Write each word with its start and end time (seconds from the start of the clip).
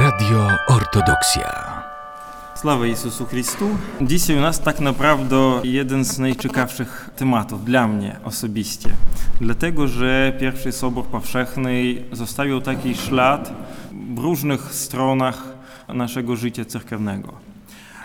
Radio 0.00 0.48
Ortodoksja. 0.68 1.82
Sława 2.54 2.86
Jezusu 2.86 3.26
Chrystu. 3.26 3.68
Dzisiaj 4.00 4.36
u 4.36 4.40
nas 4.40 4.60
tak 4.60 4.80
naprawdę 4.80 5.60
jeden 5.64 6.04
z 6.04 6.18
najciekawszych 6.18 7.10
tematów 7.16 7.64
dla 7.64 7.88
mnie 7.88 8.16
osobiście. 8.24 8.88
Dlatego, 9.40 9.88
że 9.88 10.32
pierwszy 10.40 10.72
Sobór 10.72 11.06
Powszechny 11.06 11.94
zostawił 12.12 12.60
taki 12.60 12.94
ślad 12.94 13.52
w 14.14 14.18
różnych 14.18 14.74
stronach 14.74 15.42
naszego 15.88 16.36
życia 16.36 16.64
cerkiewnego. 16.64 17.32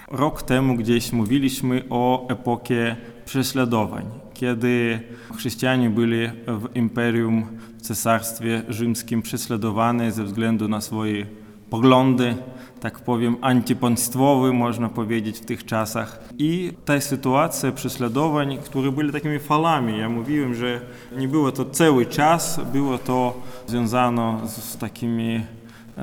Rok 0.08 0.44
temu 0.44 0.76
gdzieś 0.76 1.12
mówiliśmy 1.12 1.84
o 1.90 2.28
epokie 2.30 2.96
prześladowań, 3.26 4.06
kiedy 4.34 5.00
chrześcijanie 5.36 5.90
byli 5.90 6.28
w 6.48 6.76
imperium, 6.76 7.48
w 7.78 7.82
cesarstwie 7.82 8.64
rzymskim 8.70 9.22
prześladowani 9.22 10.12
ze 10.12 10.24
względu 10.24 10.68
na 10.68 10.82
swoje 10.82 11.47
poglądy, 11.70 12.36
tak 12.80 13.00
powiem, 13.00 13.38
antypaństwowe, 13.42 14.54
można 14.54 14.90
powiedzieć, 14.90 15.40
w 15.40 15.46
tych 15.46 15.66
czasach. 15.66 16.20
I 16.38 16.74
ta 16.86 17.02
sytuacja 17.02 17.72
prześladowań, 17.72 18.58
które 18.58 18.92
były 18.92 19.12
takimi 19.12 19.40
falami, 19.40 20.00
ja 20.00 20.10
mówiłem, 20.10 20.56
że 20.56 20.82
nie 21.18 21.28
było 21.28 21.52
to 21.52 21.66
cały 21.66 22.06
czas, 22.06 22.60
było 22.74 22.98
to 22.98 23.42
związane 23.68 24.40
z 24.46 24.78
takimi 24.78 25.44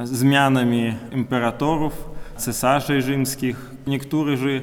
zmianami 0.04 0.94
imperatorów, 1.12 2.13
cesarzy 2.36 3.02
rzymskich. 3.02 3.70
Niektórzy 3.86 4.62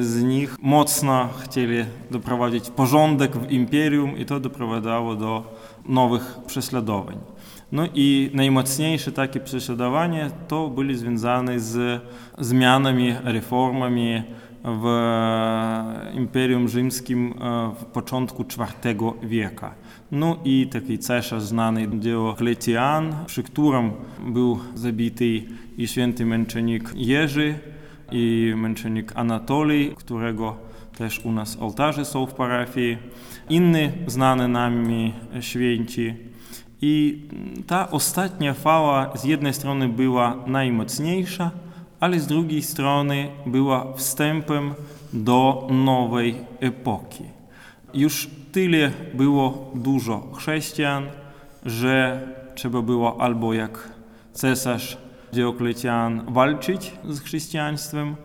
z 0.00 0.22
nich 0.22 0.56
mocno 0.62 1.28
chcieli 1.44 1.84
doprowadzić 2.10 2.70
porządek 2.70 3.36
w 3.36 3.50
imperium 3.50 4.18
i 4.18 4.24
to 4.24 4.40
doprowadzało 4.40 5.16
do 5.16 5.58
nowych 5.88 6.38
prześladowań. 6.46 7.18
No 7.72 7.82
i 7.94 8.30
najmocniejsze 8.34 9.12
takie 9.12 9.40
prześladowania 9.40 10.30
to 10.48 10.68
byli 10.68 10.96
związane 10.96 11.60
z 11.60 12.02
zmianami, 12.38 13.14
reformami 13.24 14.22
w 14.80 14.84
Imperium 16.14 16.68
Rzymskim 16.68 17.34
w 17.80 17.84
początku 17.84 18.42
IV 18.42 19.12
wieku. 19.22 19.66
No 20.12 20.36
i 20.44 20.66
taki 20.72 20.98
cesarz 20.98 21.42
znany 21.42 21.86
Diokletian, 21.86 23.14
przy 23.26 23.42
którym 23.42 23.92
był 24.26 24.58
zabity 24.74 25.42
i 25.78 25.88
święty 25.88 26.26
męczennik 26.26 26.92
Jerzy 26.94 27.58
i 28.12 28.52
męczennik 28.56 29.12
Anatolij, 29.14 29.94
którego 29.96 30.56
też 30.98 31.20
u 31.24 31.32
nas 31.32 31.56
ołtarze 31.60 32.04
są 32.04 32.26
w 32.26 32.34
parafii. 32.34 32.98
Inny 33.48 33.92
znany 34.06 34.48
nami 34.48 35.14
święci. 35.40 36.14
I 36.82 37.22
ta 37.66 37.90
ostatnia 37.90 38.54
fala 38.54 39.16
z 39.16 39.24
jednej 39.24 39.54
strony 39.54 39.88
była 39.88 40.36
najmocniejsza, 40.46 41.50
ale 42.00 42.20
z 42.20 42.26
drugiej 42.26 42.62
strony 42.62 43.28
była 43.46 43.92
wstępem 43.92 44.74
do 45.12 45.66
nowej 45.70 46.34
epoki. 46.60 47.24
Już 47.94 48.30
tyle 48.52 48.90
było 49.14 49.70
dużo 49.74 50.32
chrześcijan, 50.34 51.06
że 51.66 52.22
trzeba 52.54 52.82
było 52.82 53.20
albo 53.20 53.54
jak 53.54 53.92
cesarz 54.32 54.98
Diokletian 55.32 56.32
walczyć 56.32 56.92
z 57.08 57.20
chrześcijaństwem, 57.20 58.16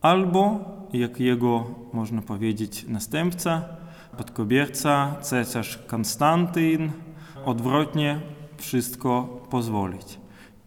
albo 0.00 0.60
jak 0.92 1.20
jego, 1.20 1.66
można 1.92 2.22
powiedzieć, 2.22 2.84
następca, 2.88 3.64
podkobierca, 4.16 5.16
cesarz 5.20 5.78
Konstantyn, 5.86 6.90
odwrotnie 7.44 8.20
wszystko 8.56 9.42
pozwolić. 9.50 10.18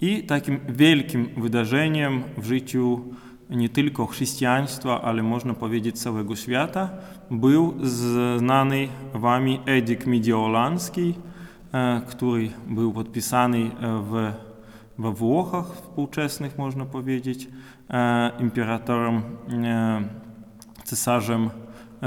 I 0.02 0.24
takim 0.24 0.60
wielkim 0.70 1.30
wydarzeniem 1.38 2.24
w 2.38 2.46
życiu 2.46 3.02
nie 3.50 3.70
tylko 3.70 4.06
chrześcijaństwa, 4.06 5.02
ale 5.02 5.24
można 5.24 5.54
powiedzieć 5.54 6.00
całego 6.00 6.36
świata, 6.36 6.90
był 7.32 7.74
znany 8.38 8.88
wami 9.14 9.60
edykt 9.66 10.08
Mediolański, 10.08 11.14
który 12.08 12.50
był 12.68 12.94
podpisany 12.94 13.72
w, 13.82 14.32
we 14.98 15.12
Włochach 15.12 15.66
współczesnych, 15.76 16.58
można 16.58 16.86
powiedzieć, 16.86 17.48
imperatorem, 18.40 19.22
cesarzem 20.84 21.50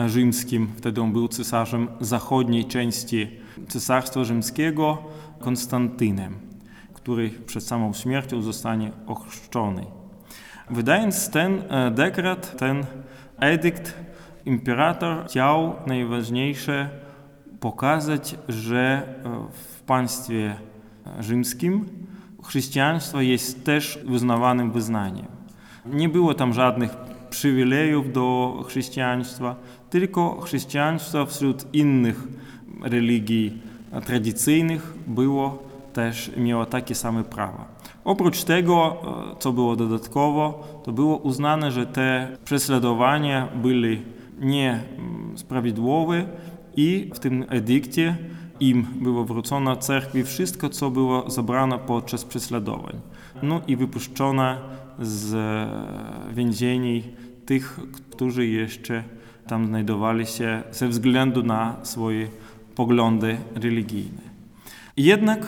rzymskim. 0.06 0.68
Wtedy 0.76 1.00
on 1.00 1.12
był 1.12 1.28
cesarzem 1.28 1.88
zachodniej 2.00 2.64
części 2.64 3.28
Cesarstwa 3.68 4.24
Rzymskiego 4.24 4.98
Konstantynem, 5.40 6.34
który 7.04 7.30
przed 7.30 7.64
samą 7.64 7.92
śmiercią 7.92 8.42
zostanie 8.42 8.92
ochrzczony. 9.06 9.86
Wydając 10.70 11.30
ten 11.30 11.62
dekret, 11.90 12.56
ten 12.58 12.86
edykt, 13.38 13.94
imperator 14.46 15.26
chciał 15.26 15.74
najważniejsze 15.86 16.88
pokazać, 17.60 18.36
że 18.48 19.02
w 19.52 19.82
państwie 19.82 20.56
rzymskim 21.20 21.86
chrześcijaństwo 22.44 23.20
jest 23.20 23.64
też 23.64 23.98
wyznawanym 24.06 24.72
wyznaniem. 24.72 25.26
Nie 25.86 26.08
było 26.08 26.34
tam 26.34 26.54
żadnych 26.54 26.96
przywilejów 27.30 28.12
do 28.12 28.58
chrześcijaństwa, 28.66 29.56
tylko 29.90 30.40
chrześcijaństwo 30.40 31.26
wśród 31.26 31.74
innych 31.74 32.28
religii 32.82 33.62
tradycyjnych 34.04 34.94
było 35.06 35.73
też 35.94 36.30
miało 36.36 36.66
takie 36.66 36.94
same 36.94 37.24
prawa. 37.24 37.68
Oprócz 38.04 38.44
tego, 38.44 38.96
co 39.38 39.52
było 39.52 39.76
dodatkowo, 39.76 40.68
to 40.84 40.92
było 40.92 41.16
uznane, 41.16 41.70
że 41.70 41.86
te 41.86 42.36
prześladowania 42.44 43.48
były 43.62 44.02
niesprawiedliwe 44.40 46.24
i 46.76 47.10
w 47.14 47.18
tym 47.18 47.44
edykcie 47.48 48.16
im 48.60 48.86
było 49.00 49.24
wrócone 49.24 49.76
cerkwi 49.76 50.24
wszystko, 50.24 50.68
co 50.68 50.90
było 50.90 51.30
zabrane 51.30 51.78
podczas 51.78 52.24
prześladowań. 52.24 53.00
No 53.42 53.60
i 53.66 53.76
wypuszczono 53.76 54.56
z 54.98 55.36
więzieni 56.34 57.02
tych, 57.46 57.80
którzy 58.10 58.46
jeszcze 58.46 59.04
tam 59.46 59.66
znajdowali 59.66 60.26
się 60.26 60.62
ze 60.70 60.88
względu 60.88 61.42
na 61.42 61.76
swoje 61.82 62.28
poglądy 62.74 63.36
religijne. 63.54 64.22
Jednak 64.96 65.46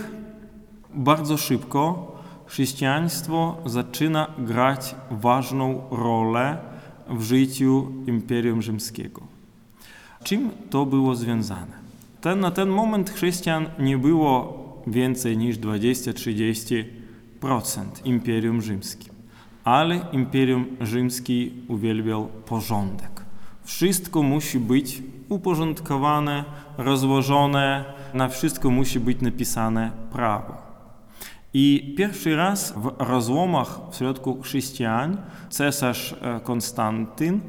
bardzo 0.96 1.36
szybko 1.36 2.12
chrześcijaństwo 2.46 3.56
zaczyna 3.66 4.26
grać 4.38 4.94
ważną 5.10 5.82
rolę 5.90 6.58
w 7.08 7.22
życiu 7.22 7.92
Imperium 8.06 8.62
Rzymskiego. 8.62 9.20
Czym 10.24 10.50
to 10.70 10.86
było 10.86 11.14
związane? 11.14 11.86
Ten, 12.20 12.40
na 12.40 12.50
ten 12.50 12.68
moment 12.68 13.10
chrześcijan 13.10 13.66
nie 13.78 13.98
było 13.98 14.66
więcej 14.86 15.38
niż 15.38 15.58
20-30% 15.58 16.84
Imperium 18.04 18.62
Rzymskim, 18.62 19.14
ale 19.64 20.00
Imperium 20.12 20.66
Rzymskie 20.80 21.50
uwielbiał 21.68 22.26
porządek. 22.26 23.22
Wszystko 23.64 24.22
musi 24.22 24.58
być 24.58 25.02
uporządkowane, 25.28 26.44
rozłożone, 26.78 27.84
na 28.14 28.28
wszystko 28.28 28.70
musi 28.70 29.00
być 29.00 29.20
napisane 29.20 29.90
prawo. 30.12 30.65
I 31.58 31.94
pierwszy 31.96 32.34
rzas 32.34 32.74
w 32.76 32.92
rozłomach 32.98 33.80
w 33.90 33.96
środku 33.96 34.42
chrześcijan 34.42 35.16
cesarz 35.50 36.16
Konstantyn 36.44 37.40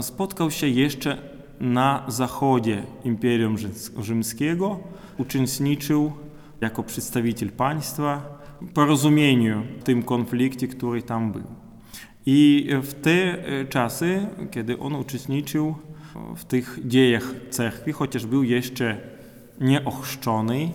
spotkał 0.00 0.50
się 0.50 0.68
jeszcze 0.68 1.18
na 1.60 2.04
zachodzie 2.08 2.82
Imperium 3.04 3.56
Rzymskiego, 3.98 4.80
uczestniczył 5.18 6.12
jako 6.60 6.82
przedstawiciel 6.82 7.50
państwa 7.50 8.38
porozumieniu 8.74 9.62
w 9.80 9.82
tym 9.82 10.02
konflikcie, 10.02 10.68
który 10.68 11.02
tam 11.02 11.32
był. 11.32 11.46
I 12.26 12.68
w 12.82 12.94
te 12.94 13.44
czasy, 13.68 14.26
kiedy 14.50 14.78
on 14.78 14.94
uczestniczył 14.94 15.74
w 16.36 16.44
tych 16.44 16.78
dziejach 16.84 17.34
cerkwi, 17.50 17.92
chociaż 17.92 18.26
był 18.26 18.42
jeszcze 18.42 19.00
nieochrzczony, 19.60 20.68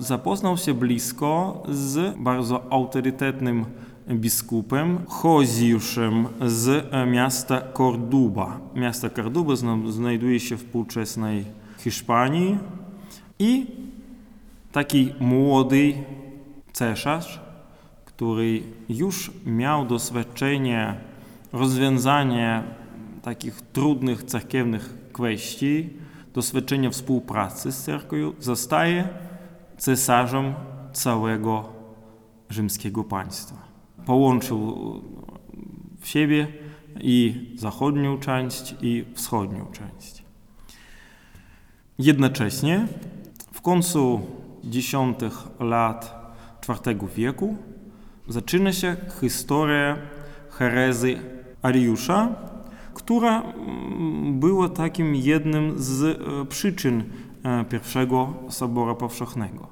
zapoznał 0.00 0.56
się 0.56 0.74
blisko 0.74 1.62
z 1.68 2.16
bardzo 2.18 2.72
autorytetnym 2.72 3.64
biskupem 4.08 4.98
Choziuszem 5.08 6.26
z 6.46 6.92
miasta 7.10 7.62
Corduba. 7.76 8.60
Miasto 8.74 9.10
Corduba 9.10 9.54
znajduje 9.88 10.40
się 10.40 10.56
w 10.56 10.64
współczesnej 10.64 11.44
Hiszpanii 11.78 12.58
i 13.38 13.66
taki 14.72 15.12
młody 15.20 15.94
cesarz, 16.72 17.40
który 18.04 18.62
już 18.88 19.30
miał 19.46 19.86
doświadczenie 19.86 20.94
rozwiązania 21.52 22.64
takich 23.22 23.60
trudnych 23.60 24.22
cerkiewnych 24.22 24.94
kwestii, 25.12 25.88
doświadczenie 26.34 26.90
współpracy 26.90 27.72
z 27.72 27.82
cerkwią, 27.82 28.32
zostaje 28.40 29.08
cesarzem 29.80 30.54
całego 30.92 31.72
rzymskiego 32.48 33.04
państwa. 33.04 33.56
połączył 34.06 34.76
w 36.00 36.08
siebie 36.08 36.48
i 37.00 37.34
zachodnią 37.58 38.18
część, 38.18 38.74
i 38.82 39.04
wschodnią 39.14 39.66
część. 39.66 40.24
Jednocześnie 41.98 42.86
w 43.52 43.60
końcu 43.60 44.20
dziesiątych 44.64 45.34
lat 45.60 46.20
IV 46.68 47.08
wieku 47.16 47.56
zaczyna 48.28 48.72
się 48.72 48.96
historia 49.20 49.96
herezy 50.50 51.18
Ariusza, 51.62 52.28
która 52.94 53.42
była 54.32 54.68
takim 54.68 55.14
jednym 55.14 55.74
z 55.76 56.18
przyczyn 56.48 57.04
pierwszego 57.68 58.32
Soboru 58.48 58.96
Powszechnego. 58.96 59.66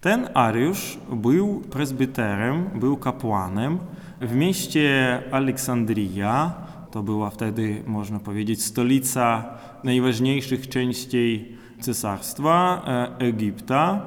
Ten 0.00 0.28
Ariusz 0.34 0.98
był 1.12 1.60
prezbiterem, 1.70 2.70
był 2.74 2.96
kapłanem 2.96 3.78
w 4.20 4.34
mieście 4.34 5.18
Aleksandria. 5.32 6.54
To 6.90 7.02
była 7.02 7.30
wtedy, 7.30 7.82
można 7.86 8.18
powiedzieć, 8.18 8.64
stolica 8.64 9.44
najważniejszych 9.84 10.68
części 10.68 11.56
cesarstwa 11.80 12.82
Egipta. 13.18 14.00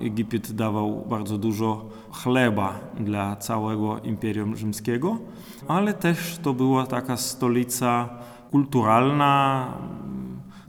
Egipt 0.00 0.52
dawał 0.52 1.04
bardzo 1.08 1.38
dużo 1.38 1.88
chleba 2.10 2.74
dla 3.00 3.36
całego 3.36 3.98
Imperium 3.98 4.56
Rzymskiego, 4.56 5.18
ale 5.68 5.94
też 5.94 6.38
to 6.42 6.52
była 6.54 6.86
taka 6.86 7.16
stolica 7.16 8.08
kulturalna, 8.50 9.66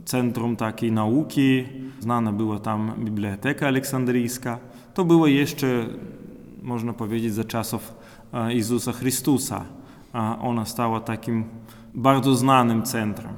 centrum 0.04 0.56
takiej 0.56 0.92
nauki. 0.92 1.64
Znana 2.00 2.32
była 2.32 2.58
tam 2.58 2.92
Biblioteka 2.98 3.66
Aleksandryjska. 3.66 4.58
To 4.94 5.04
było 5.04 5.26
jeszcze, 5.26 5.86
można 6.62 6.92
powiedzieć, 6.92 7.34
za 7.34 7.44
czasów 7.44 7.94
Jezusa 8.48 8.92
Chrystusa. 8.92 9.64
Ona 10.40 10.64
stała 10.64 11.00
takim 11.00 11.44
bardzo 11.94 12.34
znanym 12.34 12.82
centrum. 12.82 13.32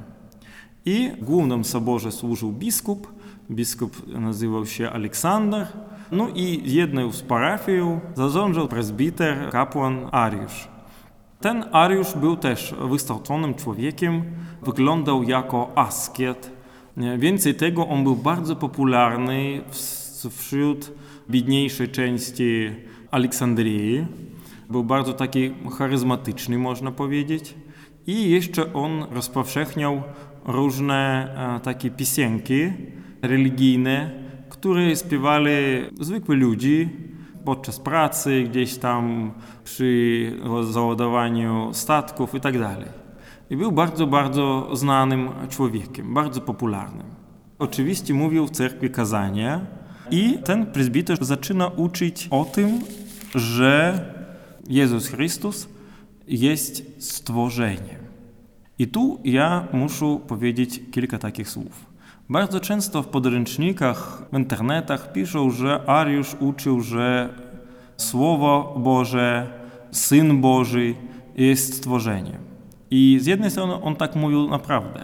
I 0.85 1.11
w 1.21 1.25
głównym 1.25 1.63
soborze 1.63 2.11
służył 2.11 2.51
biskup. 2.51 3.13
Biskup 3.51 4.07
nazywał 4.07 4.65
się 4.65 4.89
Aleksander. 4.89 5.67
No 6.11 6.27
i 6.35 6.61
jedną 6.73 7.11
z 7.11 7.21
parafii 7.21 7.99
zarządzał 8.15 8.67
prezbiter, 8.67 9.49
kapłan 9.51 10.09
Ariusz. 10.11 10.67
Ten 11.41 11.65
Ariusz 11.71 12.13
był 12.13 12.35
też 12.35 12.75
wykształconym 12.89 13.53
człowiekiem, 13.53 14.23
wyglądał 14.61 15.23
jako 15.23 15.71
asket. 15.75 16.51
Więcej 17.17 17.55
tego, 17.55 17.87
on 17.87 18.03
był 18.03 18.15
bardzo 18.15 18.55
popularny 18.55 19.61
wśród 20.29 20.91
biedniejszej 21.29 21.89
części 21.89 22.69
Aleksandrii. 23.11 24.05
Był 24.69 24.83
bardzo 24.83 25.13
taki 25.13 25.53
charyzmatyczny, 25.77 26.57
można 26.57 26.91
powiedzieć. 26.91 27.55
I 28.07 28.29
jeszcze 28.29 28.73
on 28.73 29.05
rozpowszechniał 29.11 30.03
różne 30.45 31.29
takie 31.63 31.89
piosenki 31.91 32.69
religijne, 33.21 34.11
które 34.49 34.95
śpiewali 34.95 35.51
zwykli 35.99 36.35
ludzie 36.35 36.89
podczas 37.45 37.79
pracy, 37.79 38.43
gdzieś 38.49 38.77
tam 38.77 39.31
przy 39.63 40.31
załadowaniu 40.69 41.69
statków 41.73 42.35
i 42.35 42.39
tak. 42.39 42.55
I 43.49 43.57
był 43.57 43.71
bardzo, 43.71 44.07
bardzo 44.07 44.69
znanym 44.73 45.29
człowiekiem, 45.49 46.13
bardzo 46.13 46.41
popularnym. 46.41 47.05
Oczywiście 47.59 48.13
mówił 48.13 48.47
w 48.47 48.51
cerkwi 48.51 48.89
kazania 48.89 49.61
i 50.11 50.39
ten 50.45 50.65
prezbiter 50.65 51.25
zaczyna 51.25 51.67
uczyć 51.67 52.27
o 52.31 52.45
tym, 52.45 52.79
że 53.35 53.99
Jezus 54.69 55.07
Chrystus 55.07 55.69
jest 56.27 57.03
stworzeniem. 57.03 58.05
I 58.79 58.87
tu 58.87 59.19
ja 59.23 59.67
muszę 59.73 60.19
powiedzieć 60.27 60.81
kilka 60.91 61.17
takich 61.17 61.49
słów. 61.49 61.85
Bardzo 62.29 62.59
często 62.59 63.03
w 63.03 63.07
podręcznikach, 63.07 64.23
w 64.33 64.37
internetach 64.37 65.13
piszą, 65.13 65.49
że 65.49 65.89
Ariusz 65.89 66.35
uczył, 66.39 66.81
że 66.81 67.33
Słowo 67.97 68.75
Boże, 68.77 69.47
Syn 69.91 70.41
Boży 70.41 70.95
jest 71.35 71.77
stworzeniem. 71.77 72.54
I 72.91 73.17
z 73.21 73.25
jednej 73.25 73.51
strony 73.51 73.81
on 73.81 73.95
tak 73.95 74.15
mówił 74.15 74.49
naprawdę, 74.49 75.03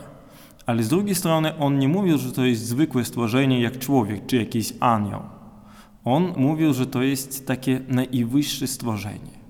ale 0.66 0.84
z 0.84 0.90
drugiej 0.90 1.16
strony 1.16 1.58
on 1.58 1.80
nie 1.80 1.88
mówił, 1.88 2.18
że 2.18 2.32
to 2.32 2.46
jest 2.46 2.66
zwykłe 2.66 3.06
stworzenie 3.06 3.62
jak 3.62 3.80
człowiek 3.80 4.26
czy 4.26 4.38
jakiś 4.38 4.74
anioł. 4.80 5.22
On 6.06 6.34
mówił, 6.38 6.74
że 6.74 6.86
to 6.88 7.04
jest 7.04 7.48
takie 7.48 7.82
najwyższe 7.88 8.68
stworzenie. 8.68 9.42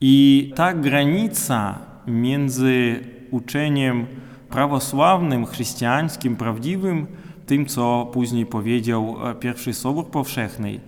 I 0.00 0.52
ta 0.56 0.74
granica 0.74 1.78
między 2.06 3.00
uczeniem 3.30 4.06
prawosławnym, 4.50 5.46
chrześcijańskim, 5.46 6.36
prawdziwym, 6.36 7.06
tym, 7.46 7.66
co 7.66 8.10
później 8.12 8.46
powiedział 8.46 9.16
pierwszy 9.40 9.74
Sobór 9.74 10.10
Powszechny, 10.10 10.80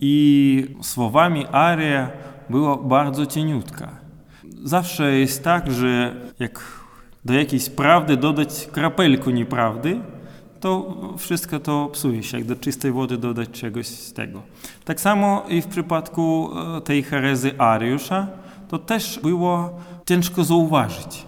i 0.00 0.66
słowami 0.82 1.46
Aria 1.46 2.10
była 2.50 2.76
bardzo 2.76 3.26
cieniutka. 3.26 4.03
Zawsze 4.64 5.12
jest 5.12 5.44
tak, 5.44 5.72
że 5.72 6.14
jak 6.38 6.60
do 7.24 7.34
jakiejś 7.34 7.70
prawdy 7.70 8.16
dodać 8.16 8.68
krapelkę 8.72 9.32
nieprawdy, 9.32 10.00
to 10.60 10.96
wszystko 11.18 11.60
to 11.60 11.88
psuje 11.92 12.22
się, 12.22 12.38
jak 12.38 12.46
do 12.46 12.56
czystej 12.56 12.92
wody 12.92 13.18
dodać 13.18 13.50
czegoś 13.50 13.86
z 13.86 14.12
tego. 14.12 14.42
Tak 14.84 15.00
samo 15.00 15.42
i 15.48 15.62
w 15.62 15.66
przypadku 15.66 16.50
tej 16.84 17.02
herezy 17.02 17.58
Ariusza, 17.58 18.26
to 18.68 18.78
też 18.78 19.20
było 19.22 19.80
ciężko 20.06 20.44
zauważyć. 20.44 21.26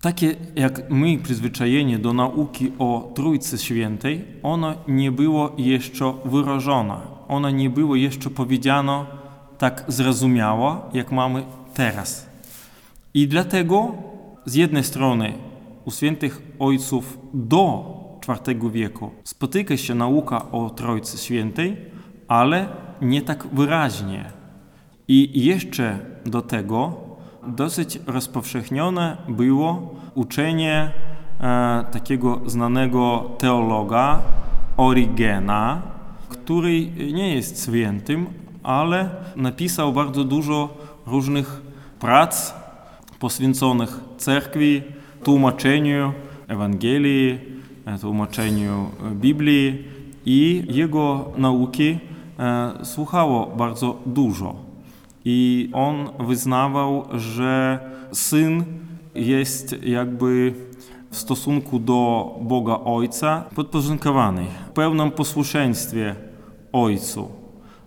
Takie 0.00 0.36
jak 0.56 0.90
my 0.90 1.18
przyzwyczajenie 1.18 1.98
do 1.98 2.12
nauki 2.12 2.72
o 2.78 3.12
Trójcy 3.14 3.58
Świętej, 3.58 4.24
ono 4.42 4.74
nie 4.88 5.12
było 5.12 5.52
jeszcze 5.58 6.14
wyrażone. 6.24 6.96
Ono 7.28 7.50
nie 7.50 7.70
było 7.70 7.96
jeszcze 7.96 8.30
powiedziano 8.30 9.06
tak 9.58 9.84
zrozumiało, 9.88 10.90
jak 10.92 11.12
mamy 11.12 11.42
teraz. 11.74 12.31
I 13.14 13.28
dlatego 13.28 13.94
z 14.44 14.54
jednej 14.54 14.84
strony 14.84 15.32
u 15.84 15.90
świętych 15.90 16.42
ojców 16.58 17.18
do 17.34 17.84
IV 18.28 18.70
wieku 18.70 19.10
spotyka 19.24 19.76
się 19.76 19.94
nauka 19.94 20.50
o 20.50 20.70
Trójcy 20.70 21.18
Świętej, 21.18 21.76
ale 22.28 22.68
nie 23.02 23.22
tak 23.22 23.46
wyraźnie. 23.52 24.24
I 25.08 25.44
jeszcze 25.44 25.98
do 26.26 26.42
tego 26.42 26.92
dosyć 27.46 27.98
rozpowszechnione 28.06 29.16
było 29.28 29.94
uczenie 30.14 30.92
e, 31.40 31.84
takiego 31.92 32.40
znanego 32.46 33.30
teologa 33.38 34.22
Origena, 34.76 35.82
który 36.28 36.86
nie 37.12 37.34
jest 37.34 37.64
świętym, 37.64 38.26
ale 38.62 39.10
napisał 39.36 39.92
bardzo 39.92 40.24
dużo 40.24 40.76
różnych 41.06 41.62
prac 42.00 42.61
poświęconych 43.22 44.00
cerkwi, 44.18 44.82
tłumaczeniu 45.24 46.12
Ewangelii, 46.48 47.38
tłumaczeniu 48.00 48.90
Biblii 49.12 49.84
i 50.26 50.64
jego 50.68 51.32
nauki 51.36 51.98
e, 52.38 52.72
słuchało 52.84 53.46
bardzo 53.46 53.98
dużo. 54.06 54.54
I 55.24 55.70
on 55.72 56.08
wyznawał, 56.20 57.04
że 57.14 57.78
syn 58.12 58.64
jest 59.14 59.82
jakby 59.82 60.54
w 61.10 61.16
stosunku 61.16 61.78
do 61.78 62.30
Boga 62.40 62.78
Ojca 62.84 63.44
podporządkowany, 63.54 64.46
w 64.68 64.70
pełnym 64.70 65.10
posłuszeństwie 65.10 66.14
Ojcu. 66.72 67.28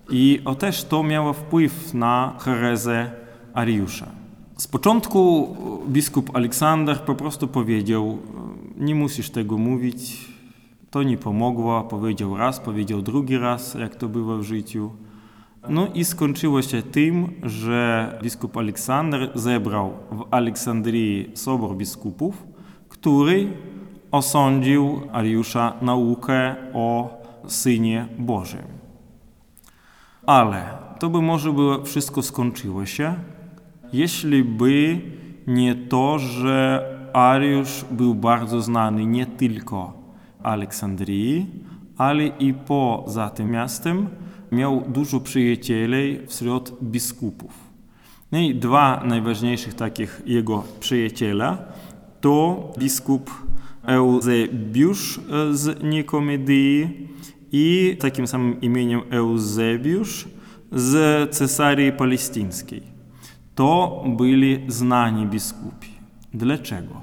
I 0.09 0.41
o 0.45 0.55
też 0.55 0.83
to 0.83 1.03
miało 1.03 1.33
wpływ 1.33 1.93
na 1.93 2.35
herezę 2.39 3.11
Ariusza. 3.53 4.24
Z 4.57 4.67
początku 4.67 5.55
biskup 5.87 6.35
Aleksander 6.35 7.01
po 7.01 7.15
prostu 7.15 7.47
powiedział: 7.47 8.17
Nie 8.77 8.95
musisz 8.95 9.29
tego 9.29 9.57
mówić, 9.57 10.29
to 10.91 11.03
nie 11.03 11.17
pomogło. 11.17 11.83
Powiedział 11.83 12.37
raz, 12.37 12.59
powiedział 12.59 13.01
drugi 13.01 13.37
raz, 13.37 13.73
jak 13.73 13.95
to 13.95 14.07
bywa 14.09 14.37
w 14.37 14.43
życiu. 14.43 14.91
No 15.69 15.87
i 15.93 16.05
skończyło 16.05 16.61
się 16.61 16.81
tym, 16.81 17.31
że 17.43 18.19
biskup 18.23 18.57
Aleksander 18.57 19.31
zebrał 19.35 19.93
w 20.11 20.25
Aleksandrii 20.31 21.31
sobor 21.33 21.75
biskupów, 21.75 22.43
który 22.89 23.53
osądził 24.11 25.01
Ariusza 25.11 25.73
naukę 25.81 26.55
o 26.73 27.17
Synie 27.47 28.07
Bożym. 28.19 28.63
Ale 30.25 30.63
to 30.99 31.09
by 31.09 31.21
może 31.21 31.53
było 31.53 31.83
wszystko 31.83 32.21
skończyło 32.21 32.85
się, 32.85 33.15
jeśli 33.93 34.43
by 34.43 35.01
nie 35.47 35.75
to, 35.75 36.19
że 36.19 36.85
Ariusz 37.13 37.85
był 37.91 38.15
bardzo 38.15 38.61
znany 38.61 39.05
nie 39.05 39.25
tylko 39.25 39.93
Aleksandrii, 40.43 41.45
ale 41.97 42.27
i 42.27 42.53
poza 42.53 43.29
tym 43.29 43.51
miastem, 43.51 44.07
miał 44.51 44.81
dużo 44.87 45.19
przyjacieli 45.19 46.19
wśród 46.27 46.73
biskupów. 46.83 47.51
No 48.31 48.39
i 48.39 48.55
dwa 48.55 49.03
najważniejszych 49.05 49.73
takich 49.73 50.21
jego 50.25 50.63
przyjaciela 50.79 51.57
to 52.21 52.73
biskup 52.79 53.31
Eusebiusz 53.83 55.19
z 55.51 55.83
Nikomedii 55.83 57.07
i 57.51 57.97
takim 57.99 58.27
samym 58.27 58.61
imieniem 58.61 59.01
Eusebiusz 59.09 60.27
z 60.71 61.29
Cesarii 61.35 61.91
Palestyńskiej. 61.91 62.94
To 63.55 64.03
byli 64.17 64.65
znani 64.67 65.25
biskupi. 65.25 65.89
Dlaczego? 66.33 67.01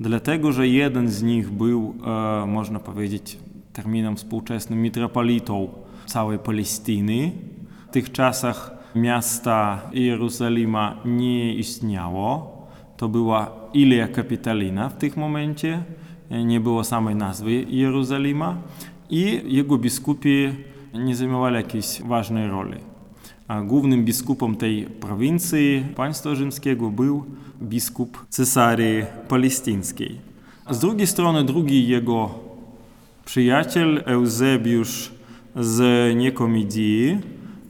Dlatego, 0.00 0.52
że 0.52 0.68
jeden 0.68 1.08
z 1.08 1.22
nich 1.22 1.50
był, 1.50 1.94
e, 2.42 2.46
można 2.46 2.80
powiedzieć, 2.80 3.38
terminem 3.72 4.16
współczesnym 4.16 4.82
mitropolitą 4.82 5.68
całej 6.06 6.38
Palestyny. 6.38 7.32
W 7.88 7.90
tych 7.90 8.12
czasach 8.12 8.70
miasta 8.94 9.82
Jerozolima 9.92 10.96
nie 11.04 11.54
istniało. 11.54 12.58
To 12.96 13.08
była 13.08 13.50
Ilia 13.72 14.08
Kapitalina 14.08 14.88
w 14.88 14.96
tym 14.96 15.12
momencie, 15.16 15.82
nie 16.30 16.60
było 16.60 16.84
samej 16.84 17.14
nazwy 17.14 17.52
Jerozolima 17.52 18.56
i 19.10 19.40
jego 19.44 19.78
biskupi 19.78 20.48
nie 20.94 21.16
zajmowali 21.16 21.56
jakiejś 21.56 22.02
ważnej 22.02 22.48
roli. 22.48 22.87
Głównym 23.66 24.04
biskupem 24.04 24.56
tej 24.56 24.84
prowincji 24.84 25.86
państwa 25.96 26.34
rzymskiego 26.34 26.90
był 26.90 27.24
biskup 27.62 28.26
Cesarii 28.28 29.04
Palestyńskiej. 29.28 30.18
Z 30.70 30.78
drugiej 30.78 31.06
strony 31.06 31.44
drugi 31.44 31.88
jego 31.88 32.30
przyjaciel 33.24 34.02
Eusebiusz 34.06 35.12
z 35.56 35.80
Nikomedii, 36.16 37.18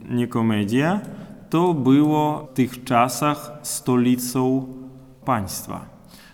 Nikomedia, 0.09 1.01
to 1.49 1.73
było 1.73 2.47
w 2.51 2.53
tych 2.53 2.83
czasach 2.83 3.59
stolicą 3.63 4.67
państwa. 5.25 5.85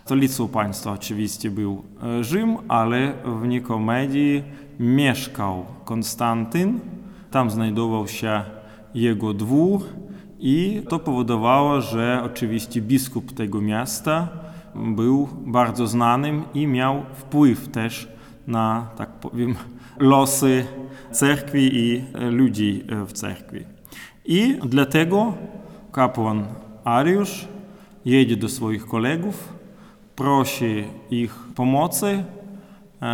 Stolicą 0.06 0.48
państwa 0.48 0.92
oczywiście 0.92 1.52
był 1.52 1.84
Rzym, 2.22 2.58
ale 2.68 3.14
w 3.42 3.48
Nikomedii 3.48 4.44
mieszkał 4.80 5.66
Konstantyn. 5.86 6.80
Tam 7.32 7.52
znajdował 7.52 8.08
się 8.08 8.42
jego 8.96 9.34
dwór 9.34 9.82
i 10.40 10.82
to 10.90 11.00
powodowało, 11.00 11.82
że 11.82 12.22
oczywiście 12.26 12.82
biskup 12.82 13.32
tego 13.32 13.62
miasta 13.62 14.28
był 14.76 15.30
bardzo 15.46 15.88
znanym 15.88 16.44
i 16.54 16.68
miał 16.68 17.04
wpływ 17.14 17.68
też 17.68 18.08
na, 18.48 18.88
tak 18.98 19.10
powiem, 19.10 19.56
losy 20.00 20.66
cerkwi 21.12 21.70
i 21.74 22.04
ludzi 22.32 22.84
w 23.08 23.14
cerkwi. 23.14 23.60
I 24.26 24.60
dlatego 24.66 25.34
kapłan 25.92 26.46
Ariusz 26.84 27.48
jedzie 28.06 28.38
do 28.38 28.50
swoich 28.50 28.86
kolegów, 28.86 29.54
prosi 30.16 30.84
ich 31.12 31.36
pomocy, 31.56 32.24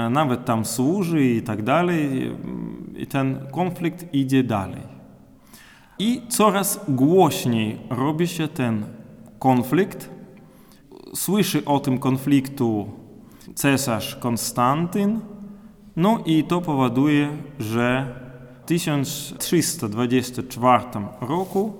nawet 0.10 0.46
tam 0.46 0.66
służy 0.66 1.26
i 1.26 1.42
tak 1.42 1.64
dalej, 1.64 2.32
i 2.98 3.08
ten 3.08 3.40
konflikt 3.52 4.14
idzie 4.14 4.44
dalej. 4.44 4.91
I 6.02 6.22
coraz 6.30 6.80
głośniej 6.88 7.80
robi 7.90 8.28
się 8.28 8.48
ten 8.48 8.86
konflikt. 9.40 10.10
Słyszy 11.16 11.66
o 11.66 11.80
tym 11.80 12.00
konfliktu 12.00 12.90
cesarz 13.56 14.16
Konstantyn, 14.16 15.20
no 15.96 16.20
i 16.26 16.44
to 16.44 16.62
powoduje, 16.62 17.38
że 17.60 18.16
w 18.62 18.66
1324 18.66 20.84
roku 21.22 21.74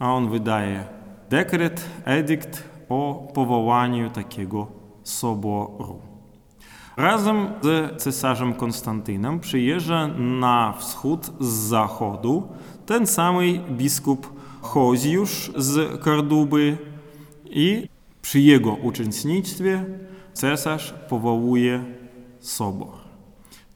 on 0.00 0.30
wydaje 0.30 0.84
dekret, 1.30 1.84
edykt 2.04 2.64
o 2.88 3.28
powołaniu 3.34 4.10
takiego 4.10 4.66
soboru. 5.02 6.00
Razem 6.96 7.50
z 7.62 8.02
cesarzem 8.02 8.54
Konstantynem 8.54 9.40
przyjeżdża 9.40 10.08
na 10.18 10.74
wschód 10.78 11.30
z 11.40 11.48
zachodu 11.48 12.48
ten 12.88 13.06
samý 13.06 13.60
biskup 13.70 14.26
Choziusz 14.60 15.50
z 15.56 16.00
Korduby 16.00 16.76
i 17.44 17.88
przy 18.22 18.40
jego 18.40 18.72
uczestnictwie 18.72 19.84
cesarz 20.32 20.94
powołuje 21.08 21.84
sobor. 22.40 22.92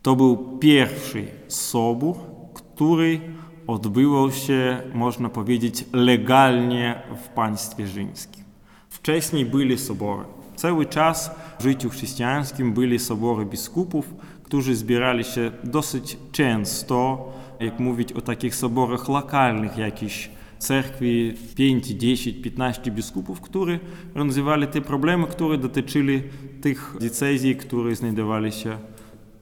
To 0.03 0.17
był 0.17 0.59
pierwszy 0.59 1.27
sobór, 1.49 2.17
który 2.55 3.21
odbywał 3.67 4.31
się, 4.33 4.83
można 4.95 5.29
powiedzieć, 5.29 5.85
legalnie 5.93 7.03
w 7.25 7.29
państwie 7.29 7.87
rzymskim. 7.87 8.45
Wcześniej 8.89 9.47
byli 9.47 9.79
sobory. 9.79 10.25
Cały 10.57 10.87
czas 10.87 11.31
w 11.59 11.63
życiu 11.63 11.91
chrześcijańskim 11.91 12.73
byli 12.73 12.99
sobory 12.99 13.47
biskupów, 13.47 14.15
którzy 14.43 14.77
zbierali 14.77 15.25
się 15.25 15.53
dosyć 15.65 16.19
często, 16.33 17.29
jak 17.63 17.81
mówić 17.81 18.13
o 18.13 18.21
takich 18.21 18.55
soborach 18.55 19.09
lokalnych 19.09 19.79
jakichś 19.79 20.31
cerkwi 20.59 21.35
5, 21.55 21.87
10, 21.87 22.43
15 22.43 22.91
biskupów, 22.91 23.41
którzy 23.41 23.81
rozwiązywali 24.15 24.67
te 24.67 24.81
problemy, 24.81 25.27
które 25.27 25.59
dotyczyli 25.59 26.23
tych 26.61 26.97
diecezji, 27.01 27.57
które 27.57 27.97
znajdowali 27.97 28.53
się 28.53 28.79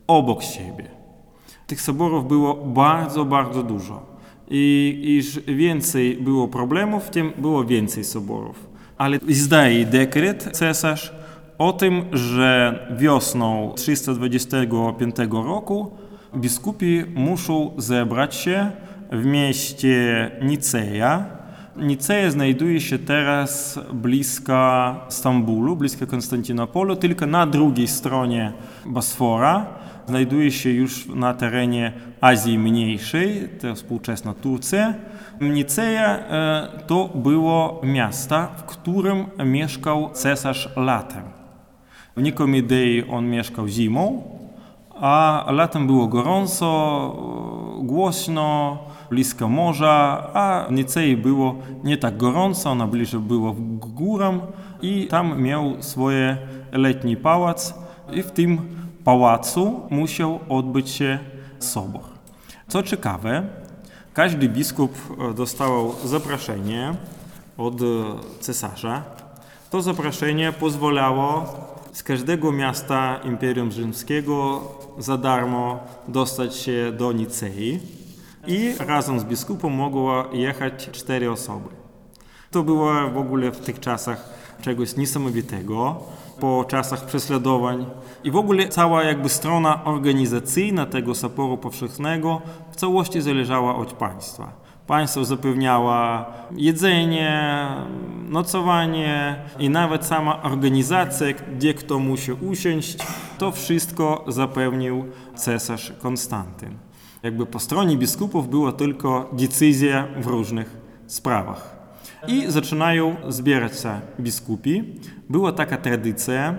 obok 0.07 0.43
siebie. 0.43 0.85
Tych 1.67 1.81
soborów 1.81 2.29
było 2.29 2.55
bardzo, 2.55 3.25
bardzo 3.25 3.62
dużo. 3.62 4.07
I 4.50 4.99
iż 5.05 5.41
więcej 5.41 6.17
było 6.17 6.49
problemów, 6.49 7.11
tym 7.11 7.33
było 7.39 7.65
więcej 7.65 8.05
soborów. 8.05 8.71
Ale 8.99 9.19
zdaje 9.29 9.87
dekret 9.87 10.49
cesarz 10.53 11.12
o 11.59 11.73
tym, 11.73 12.05
że 12.12 12.79
wiosną 12.99 13.73
325 13.77 15.17
roku 15.31 15.91
biskupi 16.37 17.04
muszą 17.14 17.70
zebrać 17.76 18.34
się 18.34 18.70
w 19.12 19.25
mieście 19.25 20.30
Niceja. 20.42 21.25
Niceja 21.76 22.30
znajduje 22.30 22.80
się 22.80 22.99
teraz 22.99 23.80
blisko 23.92 24.94
Stambulu, 25.08 25.76
blisko 25.76 26.06
Konstantynopolu, 26.06 26.96
tylko 26.96 27.26
na 27.26 27.46
drugiej 27.46 27.88
stronie 27.88 28.52
Bosfora. 28.87 29.66
Znajduje 30.06 30.50
się 30.50 30.70
już 30.70 31.06
na 31.06 31.34
terenie 31.34 31.92
Azji 32.20 32.58
Mniejszej, 32.58 33.49
to 33.60 33.75
współczesna 33.75 34.34
Turcja. 34.34 34.94
Niceja 35.40 36.18
to 36.87 37.10
było 37.14 37.80
miasto, 37.84 38.49
w 38.56 38.62
którym 38.62 39.26
mieszkał 39.46 40.10
cesarz 40.12 40.68
latem. 40.76 41.22
W 42.16 42.22
Nikomidei 42.22 43.04
on 43.10 43.30
mieszkał 43.30 43.68
zimą, 43.68 44.22
a 45.00 45.45
latem 45.50 45.87
było 45.87 46.07
gorąco, 46.07 46.69
głośno, 47.78 48.78
blisko 49.11 49.49
morza, 49.49 50.26
a 50.35 50.66
w 50.69 50.73
Nicei 50.73 51.16
było 51.16 51.54
nie 51.85 51.97
tak 51.97 52.16
gorąco, 52.16 52.71
ona 52.71 52.87
bliżej 52.87 53.21
było 53.21 53.54
górę 53.95 54.38
i 54.83 55.07
tam 55.07 55.42
miał 55.42 55.83
swoje 55.83 56.37
letni 56.73 57.16
pałac 57.16 57.75
i 58.12 58.23
w 58.23 58.30
tym 58.30 58.59
pałacu 59.04 59.80
musiał 59.90 60.40
odbyć 60.49 60.90
się 60.90 61.19
sobor. 61.59 62.02
Co 62.69 62.83
ciekawe, 62.83 63.42
każdy 64.14 64.49
biskup 64.49 64.92
dostawał 65.35 65.95
zaproszenie 66.04 66.95
od 67.59 67.75
cesarza. 68.40 69.02
To 69.71 69.83
zaproszenie 69.83 70.52
pozwalało 70.52 71.45
z 71.92 72.02
każdego 72.02 72.52
miasta 72.52 73.20
Imperium 73.25 73.73
Rzymskiego 73.73 74.61
za 74.99 75.16
darmo 75.18 75.80
dostać 76.09 76.56
się 76.56 76.92
do 76.99 77.12
Nicei 77.12 77.80
i 78.47 78.75
razem 78.78 79.20
z 79.20 79.25
biskupem 79.25 79.73
mogło 79.73 80.25
jechać 80.32 80.90
cztery 80.92 81.30
osoby. 81.30 81.68
To 82.50 82.62
było 82.62 83.11
w 83.11 83.16
ogóle 83.16 83.50
w 83.50 83.61
tych 83.61 83.80
czasach 83.80 84.28
czegoś 84.62 84.97
niesamowitego, 84.97 86.00
po 86.40 86.64
czasach 86.68 87.06
prześladowań 87.06 87.87
i 88.25 88.30
w 88.30 88.37
ogóle 88.37 88.68
cała 88.68 89.04
jakby 89.04 89.28
strona 89.28 89.85
organizacyjna 89.85 90.87
tego 90.87 91.14
Soporu 91.14 91.59
Powszechnego 91.59 92.42
w 92.70 92.76
całości 92.76 93.20
zależała 93.20 93.76
od 93.76 93.92
państwa. 93.92 94.60
Państwo 94.90 95.25
zapewniało 95.25 95.94
jedzenie, 96.56 97.66
nocowanie 98.28 99.37
i 99.59 99.70
nawet 99.70 100.06
sama 100.06 100.42
organizacja, 100.42 101.26
gdzie 101.56 101.75
kto 101.75 101.99
musi 101.99 102.32
usiąść, 102.32 102.97
to 103.38 103.52
wszystko 103.52 104.25
zapewnił 104.28 105.04
cesarz 105.35 105.92
Konstantyn. 105.99 106.75
Jakby 107.23 107.47
po 107.47 107.59
stronie 107.59 107.97
biskupów 107.97 108.49
była 108.49 108.73
tylko 108.73 109.30
decyzja 109.32 110.06
w 110.20 110.26
różnych 110.26 110.76
sprawach. 111.06 111.76
I 112.28 112.44
zaczynają 112.49 113.16
zbierać 113.28 113.80
się 113.80 114.00
biskupi. 114.20 114.85
Była 115.28 115.52
taka 115.52 115.76
tradycja, 115.76 116.54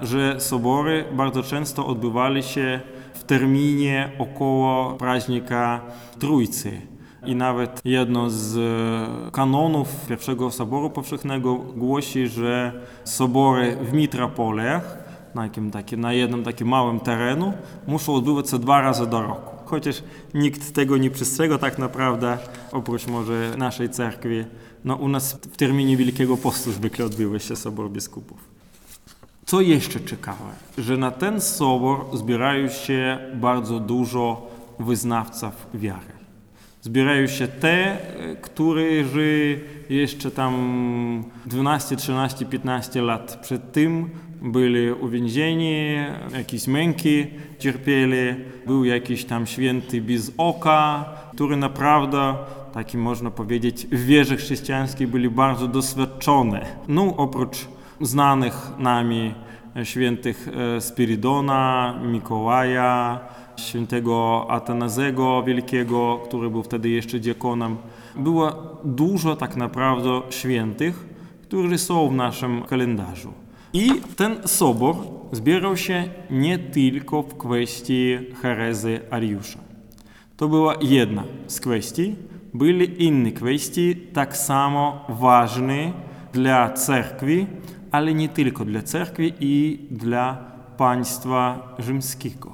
że 0.00 0.40
sobory 0.40 1.04
bardzo 1.12 1.42
często 1.42 1.86
odbywali 1.86 2.42
się 2.42 2.80
w 3.14 3.24
terminie 3.24 4.12
około 4.18 4.94
praźnika 4.94 5.80
Trójcy. 6.18 6.95
I 7.26 7.34
nawet 7.34 7.80
jedno 7.84 8.30
z 8.30 8.56
e, 8.56 9.30
kanonów 9.30 10.06
pierwszego 10.08 10.50
Soboru 10.50 10.90
Powszechnego 10.90 11.54
głosi, 11.54 12.28
że 12.28 12.72
sobory 13.04 13.76
w 13.76 13.92
mitropoliach, 13.92 14.98
na, 15.34 15.44
jakim 15.44 15.70
taki, 15.70 15.96
na 15.96 16.12
jednym 16.12 16.44
takim 16.44 16.68
małym 16.68 17.00
terenu, 17.00 17.52
muszą 17.86 18.14
odbywać 18.14 18.50
się 18.50 18.58
dwa 18.58 18.80
razy 18.80 19.06
do 19.06 19.22
roku. 19.22 19.56
Chociaż 19.64 20.02
nikt 20.34 20.74
tego 20.74 20.96
nie 20.96 21.10
przestrzega 21.10 21.58
tak 21.58 21.78
naprawdę, 21.78 22.38
oprócz 22.72 23.06
może 23.06 23.54
naszej 23.58 23.90
cerkwi. 23.90 24.44
No 24.84 24.96
u 24.96 25.08
nas 25.08 25.32
w 25.32 25.56
terminie 25.56 25.96
Wielkiego 25.96 26.36
Postu 26.36 26.72
zwykle 26.72 27.04
odbywa 27.04 27.38
się 27.38 27.56
Sobor 27.56 27.90
Biskupów. 27.90 28.38
Co 29.46 29.60
jeszcze 29.60 30.00
ciekawe, 30.00 30.50
że 30.78 30.96
na 30.96 31.10
ten 31.10 31.40
sobor 31.40 32.16
zbierają 32.16 32.68
się 32.68 33.18
bardzo 33.34 33.80
dużo 33.80 34.46
wyznawców 34.78 35.66
wiary. 35.74 36.15
Zbierają 36.86 37.26
się 37.26 37.48
te, 37.48 37.96
którzy 38.42 39.58
jeszcze 39.90 40.30
tam 40.30 41.24
12, 41.46 41.96
13, 41.96 42.44
15 42.46 43.02
lat 43.02 43.38
przed 43.42 43.72
tym 43.72 44.10
byli 44.42 44.92
uwięzieni, 44.92 45.94
jakieś 46.32 46.66
męki 46.66 47.26
cierpieli, 47.58 48.44
był 48.66 48.84
jakiś 48.84 49.24
tam 49.24 49.46
święty 49.46 50.00
bez 50.00 50.32
oka, 50.38 51.04
który 51.34 51.56
naprawdę, 51.56 52.34
taki 52.72 52.98
można 52.98 53.30
powiedzieć, 53.30 53.86
w 53.86 54.04
wierze 54.04 54.36
chrześcijańskiej 54.36 55.06
byli 55.06 55.30
bardzo 55.30 55.68
doświadczone. 55.68 56.66
No 56.88 57.16
oprócz 57.16 57.56
znanych 58.00 58.70
nami 58.78 59.34
świętych 59.84 60.48
Spiridona, 60.80 61.94
Mikołaja, 62.02 63.20
świętego 63.56 64.46
Atanazego 64.48 65.42
Wielkiego, 65.42 66.20
który 66.24 66.50
był 66.50 66.62
wtedy 66.62 66.88
jeszcze 66.88 67.18
diakonem. 67.18 67.76
Było 68.16 68.52
dużo 68.84 69.36
tak 69.36 69.56
naprawdę 69.56 70.20
świętych, 70.30 71.06
którzy 71.42 71.78
są 71.78 72.08
w 72.08 72.12
naszym 72.12 72.62
kalendarzu. 72.62 73.32
I 73.72 73.90
ten 74.16 74.48
sobor 74.48 74.96
zbierał 75.32 75.76
się 75.76 76.04
nie 76.30 76.58
tylko 76.58 77.22
w 77.22 77.36
kwestii 77.36 78.18
herezy 78.42 79.00
Ariusza. 79.10 79.58
To 80.36 80.48
była 80.48 80.74
jedna 80.80 81.24
z 81.46 81.60
kwestii. 81.60 82.14
Byli 82.54 83.04
inne 83.04 83.32
kwestie 83.32 83.94
tak 84.12 84.36
samo 84.36 85.04
ważne 85.08 85.92
dla 86.32 86.72
cerkwi, 86.72 87.46
ale 87.92 88.14
nie 88.14 88.28
tylko 88.28 88.64
dla 88.64 88.82
cerkwi 88.82 89.32
i 89.40 89.78
dla 89.90 90.36
państwa 90.76 91.74
rzymskiego. 91.78 92.52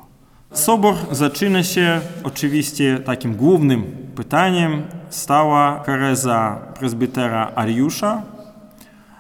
Sobor 0.53 0.95
zaczyna 1.11 1.63
się 1.63 2.01
oczywiście 2.25 2.99
takim 2.99 3.35
głównym 3.35 3.85
pytaniem 4.15 4.83
stała 5.09 5.83
hereza 5.83 6.59
prezbytera 6.79 7.53
Ariusza. 7.55 8.23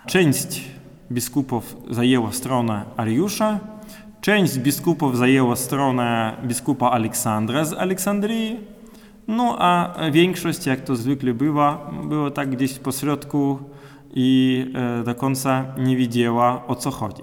Część 0.06 0.64
biskupów 1.12 1.76
zajęła 1.90 2.32
stronę 2.32 2.84
Ariusza, 2.96 3.58
część 4.20 4.58
biskupów 4.58 5.18
zajęła 5.18 5.56
stronę 5.56 6.36
biskupa 6.44 6.90
Aleksandra 6.90 7.64
z 7.64 7.72
Aleksandrii, 7.72 8.60
no 9.28 9.56
a 9.58 9.94
większość, 10.12 10.66
jak 10.66 10.80
to 10.80 10.96
zwykle 10.96 11.34
bywa, 11.34 11.90
była 12.04 12.30
tak 12.30 12.50
gdzieś 12.50 12.78
po 12.78 12.92
środku 12.92 13.58
i 14.12 14.66
do 15.04 15.14
końca 15.14 15.64
nie 15.78 15.96
wiedziała 15.96 16.66
o 16.66 16.74
co 16.74 16.90
chodzi. 16.90 17.22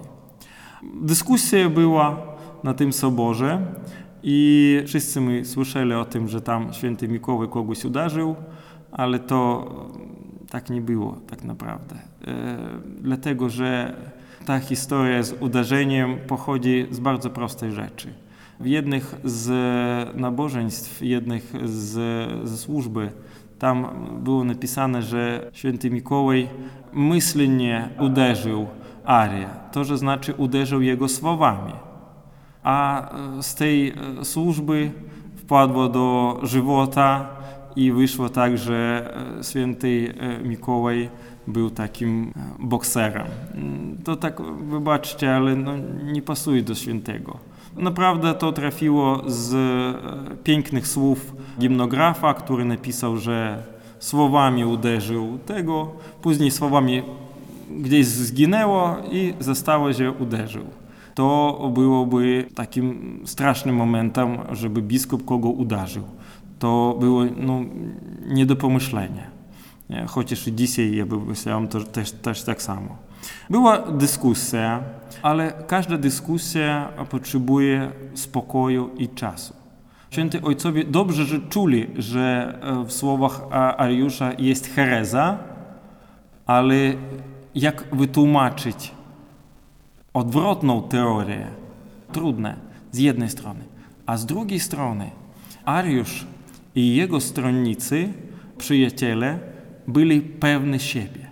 Dyskusja 1.02 1.68
była 1.68 2.16
na 2.64 2.74
tym 2.74 2.92
soborze 2.92 3.66
i 4.22 4.82
wszyscy 4.86 5.20
my 5.20 5.44
słyszeli 5.44 5.92
o 5.92 6.04
tym, 6.04 6.28
że 6.28 6.40
tam 6.40 6.72
święty 6.72 7.08
Mikołaj 7.08 7.48
kogoś 7.48 7.84
uderzył, 7.84 8.36
ale 8.92 9.18
to 9.18 9.70
tak 10.50 10.70
nie 10.70 10.80
było 10.80 11.16
tak 11.26 11.44
naprawdę. 11.44 11.96
E, 11.96 12.56
dlatego, 13.00 13.48
że 13.48 13.96
ta 14.46 14.60
historia 14.60 15.22
z 15.22 15.42
uderzeniem 15.42 16.16
pochodzi 16.26 16.86
z 16.90 17.00
bardzo 17.00 17.30
prostej 17.30 17.72
rzeczy. 17.72 18.08
W 18.60 18.66
jednych 18.66 19.14
z 19.24 19.50
nabożeństw, 20.16 21.02
jednych 21.02 21.52
z, 21.64 21.92
ze 22.48 22.56
służby, 22.56 23.12
tam 23.60 23.86
było 24.24 24.44
napisane, 24.44 25.02
że 25.02 25.50
święty 25.52 25.90
Mikołaj 25.90 26.48
myślnie 26.92 27.88
uderzył 27.98 28.66
Arię. 29.04 29.48
To, 29.72 29.84
znaczy 29.84 30.34
uderzył 30.34 30.82
jego 30.82 31.08
słowami. 31.08 31.72
A 32.62 33.08
z 33.40 33.54
tej 33.54 33.94
służby 34.22 34.90
wpadło 35.36 35.88
do 35.88 36.38
żywota 36.42 37.28
i 37.76 37.92
wyszło 37.92 38.28
tak, 38.28 38.58
że 38.58 39.12
święty 39.42 40.14
Mikołaj 40.44 41.10
był 41.46 41.70
takim 41.70 42.32
bokserem. 42.58 43.26
To 44.04 44.16
tak, 44.16 44.42
wybaczcie, 44.42 45.36
ale 45.36 45.56
no, 45.56 45.72
nie 46.04 46.22
pasuje 46.22 46.62
do 46.62 46.74
świętego. 46.74 47.49
Naprawdę 47.80 48.34
to 48.34 48.52
trafiło 48.52 49.22
z 49.26 49.54
pięknych 50.44 50.86
słów 50.88 51.34
gimnografa, 51.60 52.34
który 52.34 52.64
napisał, 52.64 53.16
że 53.16 53.62
słowami 53.98 54.64
uderzył 54.64 55.38
tego, 55.46 55.92
później 56.22 56.50
słowami 56.50 57.02
gdzieś 57.70 58.06
zginęło 58.06 58.96
i 59.12 59.34
zostało, 59.40 59.92
że 59.92 60.12
uderzył. 60.12 60.64
To 61.14 61.70
byłoby 61.74 62.46
takim 62.54 63.20
strasznym 63.24 63.76
momentem, 63.76 64.38
żeby 64.52 64.82
biskup 64.82 65.24
kogo 65.24 65.48
uderzył. 65.48 66.04
To 66.58 66.96
było 67.00 67.24
no, 67.36 67.60
nie 68.26 68.46
do 68.46 68.56
pomyślenia. 68.56 69.39
Chociaż 70.06 70.46
i 70.46 70.54
dzisiaj 70.54 70.96
ja 70.96 71.06
bym 71.06 71.26
myślał 71.26 71.66
to 71.66 71.84
też, 71.84 72.12
też 72.12 72.42
tak 72.42 72.62
samo. 72.62 72.96
Była 73.50 73.78
dyskusja, 73.78 74.82
ale 75.22 75.52
każda 75.66 75.98
dyskusja 75.98 76.88
potrzebuje 77.10 77.92
spokoju 78.14 78.90
i 78.98 79.08
czasu. 79.08 79.54
Święty 80.10 80.42
Ojcowie 80.42 80.84
dobrze 80.84 81.24
że 81.24 81.40
czuli, 81.40 81.86
że 81.98 82.58
w 82.86 82.92
słowach 82.92 83.40
Ariusza 83.76 84.32
jest 84.38 84.66
hereza, 84.66 85.38
ale 86.46 86.74
jak 87.54 87.84
wytłumaczyć 87.92 88.94
odwrotną 90.14 90.82
teorię? 90.82 91.46
Trudne 92.12 92.56
z 92.92 92.98
jednej 92.98 93.30
strony, 93.30 93.64
a 94.06 94.16
z 94.16 94.26
drugiej 94.26 94.60
strony 94.60 95.10
Ariusz 95.64 96.26
i 96.74 96.96
jego 96.96 97.20
stronnicy, 97.20 98.08
przyjaciele, 98.58 99.38
byli 99.88 100.20
pewni 100.20 100.80
siebie. 100.80 101.30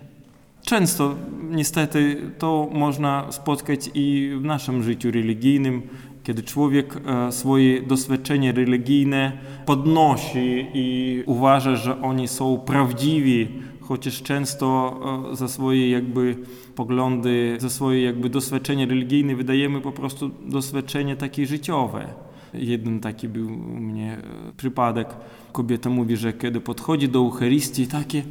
Często 0.61 1.15
niestety 1.49 2.31
to 2.37 2.69
można 2.73 3.31
spotkać 3.31 3.89
i 3.93 4.31
w 4.41 4.43
naszym 4.43 4.83
życiu 4.83 5.11
religijnym, 5.11 5.81
kiedy 6.23 6.43
człowiek 6.43 6.93
swoje 7.29 7.81
doświadczenie 7.81 8.51
religijne 8.51 9.31
podnosi 9.65 10.65
i 10.73 11.23
uważa, 11.25 11.75
że 11.75 12.01
oni 12.01 12.27
są 12.27 12.57
prawdziwi, 12.57 13.47
chociaż 13.81 14.23
często 14.23 14.99
za 15.33 15.47
swoje 15.47 15.89
jakby 15.89 16.35
poglądy, 16.75 17.55
za 17.59 17.69
swoje 17.69 18.03
jakby 18.03 18.29
doświadczenie 18.29 18.85
religijne 18.85 19.35
wydajemy 19.35 19.81
po 19.81 19.91
prostu 19.91 20.31
doświadczenie 20.45 21.15
takie 21.15 21.45
życiowe. 21.45 22.07
Jeden 22.53 22.99
taki 22.99 23.27
był 23.27 23.47
u 23.47 23.79
mnie 23.79 24.17
przypadek. 24.57 25.07
Kobieta 25.51 25.89
mówi, 25.89 26.17
że 26.17 26.33
kiedy 26.33 26.61
podchodzi 26.61 27.09
do 27.09 27.19
Eucharystii, 27.19 27.87
takie 27.87 28.23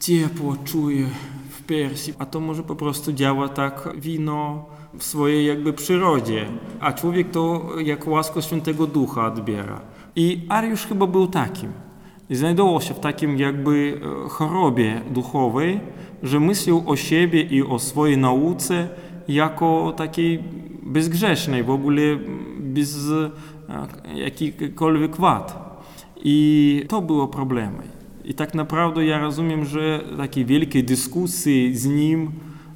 ciepło 0.00 0.56
czuje 0.64 1.06
w 1.50 1.62
piersi, 1.62 2.12
a 2.18 2.26
to 2.26 2.40
może 2.40 2.62
po 2.62 2.76
prostu 2.76 3.12
działa 3.12 3.48
tak 3.48 3.88
wino 3.96 4.66
w 4.98 5.04
swojej 5.04 5.46
jakby 5.46 5.72
przyrodzie, 5.72 6.46
a 6.80 6.92
człowiek 6.92 7.30
to 7.30 7.70
jak 7.84 8.06
łaskę 8.06 8.42
Świętego 8.42 8.86
Ducha 8.86 9.26
odbiera. 9.26 9.80
I 10.16 10.40
Ariusz 10.48 10.86
chyba 10.86 11.06
był 11.06 11.26
takim. 11.26 11.72
I 12.30 12.34
znajdował 12.34 12.80
się 12.80 12.94
w 12.94 13.00
takim 13.00 13.38
jakby 13.38 14.00
chorobie 14.28 15.00
duchowej, 15.10 15.80
że 16.22 16.40
myślał 16.40 16.82
o 16.86 16.96
siebie 16.96 17.42
i 17.42 17.62
o 17.62 17.78
swojej 17.78 18.18
nauce 18.18 18.88
jako 19.28 19.92
takiej 19.96 20.42
bezgrzesznej, 20.82 21.64
w 21.64 21.70
ogóle 21.70 22.02
bez 22.60 22.98
jakichkolwiek 24.14 25.16
wad. 25.16 25.70
I 26.24 26.84
to 26.88 27.02
było 27.02 27.28
problemem. 27.28 27.82
I 28.24 28.34
tak 28.34 28.54
naprawdę 28.54 29.04
ja 29.04 29.18
rozumiem, 29.18 29.64
że 29.64 30.04
takiej 30.16 30.44
wielkiej 30.44 30.84
dyskusji 30.84 31.76
z 31.76 31.86
nim, 31.86 32.30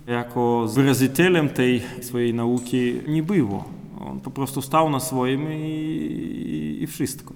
jako 0.07 0.69
z 0.69 0.75
wyrazicielem 0.75 1.49
tej 1.49 1.83
swojej 2.01 2.35
nauki 2.35 2.95
nie 3.09 3.23
było. 3.23 3.65
On 4.01 4.21
po 4.21 4.31
prostu 4.31 4.63
stał 4.63 4.91
na 4.91 5.01
swoim 5.01 5.53
i, 5.53 5.57
i, 5.57 6.83
i 6.83 6.87
wszystko. 6.87 7.35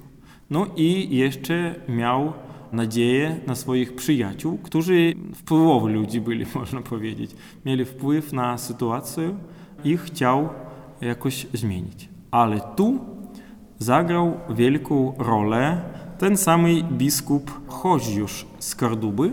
No 0.50 0.66
i 0.76 1.16
jeszcze 1.16 1.74
miał 1.88 2.33
nadzieję 2.72 3.40
na 3.46 3.54
swoich 3.54 3.94
przyjaciół, 3.94 4.59
którzy 4.62 5.14
wpływowi 5.35 5.92
ludzi 5.92 6.20
byli, 6.20 6.46
można 6.54 6.81
powiedzieć. 6.81 7.31
Mieli 7.66 7.85
wpływ 7.85 8.33
na 8.33 8.59
sytuację 8.59 9.37
i 9.84 9.96
chciał 9.96 10.48
jakoś 11.00 11.46
zmienić. 11.54 12.08
Ale 12.30 12.60
tu 12.76 12.98
zagrał 13.78 14.32
wielką 14.50 15.12
rolę 15.18 15.80
ten 16.18 16.36
samý 16.36 16.84
biskup 16.84 17.50
Choziusz 17.68 18.46
z 18.58 18.74
Korduby, 18.74 19.32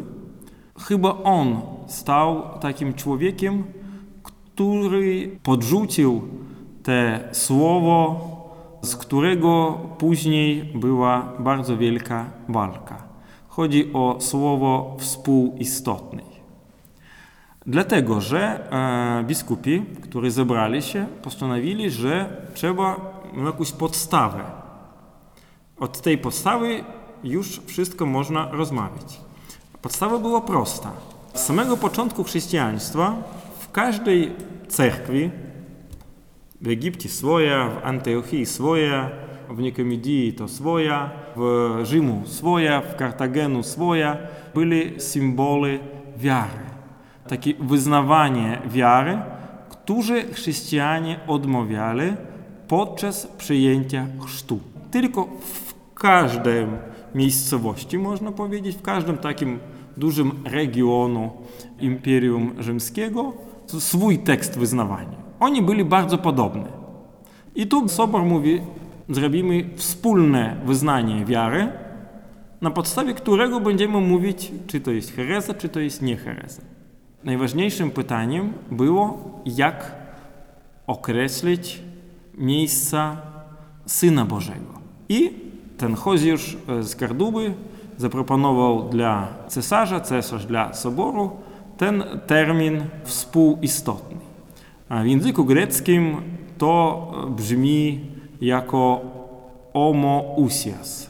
chyba 0.80 1.24
on 1.24 1.62
stał 1.88 2.42
takim 2.60 2.94
człowiekiem, 2.94 3.64
który 4.24 5.40
podrzucił 5.44 6.22
te 6.84 7.30
słowo, 7.32 8.20
z 8.82 8.96
którego 8.96 9.78
później 9.98 10.72
była 10.76 11.34
bardzo 11.40 11.78
wielka 11.78 12.26
walka. 12.50 13.04
Chodzi 13.48 13.94
o 13.94 14.16
słowo 14.20 14.96
współistotny. 15.00 16.35
Dlatego, 17.68 18.22
że 18.22 18.70
e, 18.72 19.24
biskupi, 19.24 19.86
którzy 20.02 20.32
zebrali 20.32 20.82
się, 20.82 21.08
postanowili, 21.22 21.90
że 21.90 22.42
trzeba 22.54 22.96
jakąś 23.46 23.72
podstawę. 23.72 24.44
Od 25.80 26.02
tej 26.02 26.18
podstawy 26.18 26.84
już 27.24 27.62
wszystko 27.66 28.06
można 28.06 28.52
rozmawiać. 28.52 29.20
Podstawa 29.82 30.18
była 30.18 30.42
prosta. 30.42 30.92
Z 31.34 31.42
samego 31.42 31.78
początku 31.78 32.24
chrześcijaństwa 32.24 33.16
w 33.60 33.72
każdej 33.72 34.32
cerkwi, 34.68 35.30
w 36.62 36.68
Egipcie 36.68 37.10
swoja, 37.10 37.70
w 37.70 37.86
Antiochii 37.86 38.46
swoja, 38.46 39.10
w 39.50 39.60
Nikomedii 39.60 40.34
to 40.34 40.48
swoja, 40.48 41.10
w 41.36 41.80
Rzymu 41.84 42.22
swoja, 42.26 42.82
w 42.82 42.96
Kartagenu 42.96 43.64
swoja, 43.64 44.18
były 44.54 44.94
symbole 44.98 45.80
wiary. 46.18 46.65
Takie 47.28 47.54
wyznawanie 47.60 48.62
wiary, 48.68 49.18
które 49.70 50.24
chrześcijanie 50.24 51.20
odmawiali 51.28 52.14
podczas 52.68 53.28
przyjęcia 53.28 54.08
chrztu. 54.26 54.60
Tylko 54.92 55.28
w 55.40 55.76
każdej 55.94 56.66
miejscowości, 57.16 57.98
można 57.98 58.32
powiedzieć, 58.32 58.76
w 58.76 58.82
każdym 58.82 59.18
takim 59.18 59.60
dużym 59.98 60.32
regionu 60.46 61.32
Imperium 61.80 62.54
Rzymskiego 62.60 63.34
swój 63.68 64.20
tekst 64.20 64.60
wyznawania. 64.60 65.18
Oni 65.40 65.62
byli 65.62 65.86
bardzo 65.86 66.18
podobni. 66.18 66.66
I 67.56 67.68
tu 67.68 67.90
Sobor 67.90 68.24
mówi, 68.24 68.62
zrobimy 69.10 69.70
wspólne 69.76 70.56
wyznanie 70.66 71.26
wiary, 71.26 71.72
na 72.62 72.72
podstawie 72.72 73.14
którego 73.14 73.60
będziemy 73.60 74.02
mówić, 74.02 74.52
czy 74.68 74.82
to 74.82 74.92
jest 74.92 75.16
hereza, 75.16 75.54
czy 75.54 75.70
to 75.70 75.80
jest 75.80 76.02
nie 76.02 76.18
hereza. 76.18 76.75
Najważniejszym 77.26 77.92
pytaniem 77.92 78.54
było, 78.72 79.18
jak 79.46 79.96
określić 80.88 81.82
miejsca 82.38 83.18
Syna 83.86 84.26
Bożego. 84.26 84.80
I 85.10 85.34
ten 85.78 85.96
Choziusz 85.96 86.58
z 86.82 86.96
Karduby 86.96 87.54
zaproponował 87.98 88.90
dla 88.90 89.28
cesarza, 89.48 90.00
cesarz 90.00 90.46
dla 90.46 90.74
soboru, 90.74 91.32
ten 91.78 92.04
termin 92.28 92.84
współistotny. 93.04 94.18
A 94.90 95.04
w 95.04 95.06
języku 95.06 95.46
greckim 95.46 96.16
to 96.58 97.12
brzmi 97.30 98.00
jako 98.42 99.02
homoousias. 99.74 101.10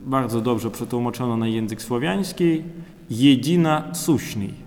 Bardzo 0.00 0.40
dobrze 0.40 0.70
przetłumaczono 0.70 1.36
na 1.36 1.46
język 1.46 1.82
słowiański, 1.82 2.62
jedyna 3.10 3.94
suśny. 3.94 4.61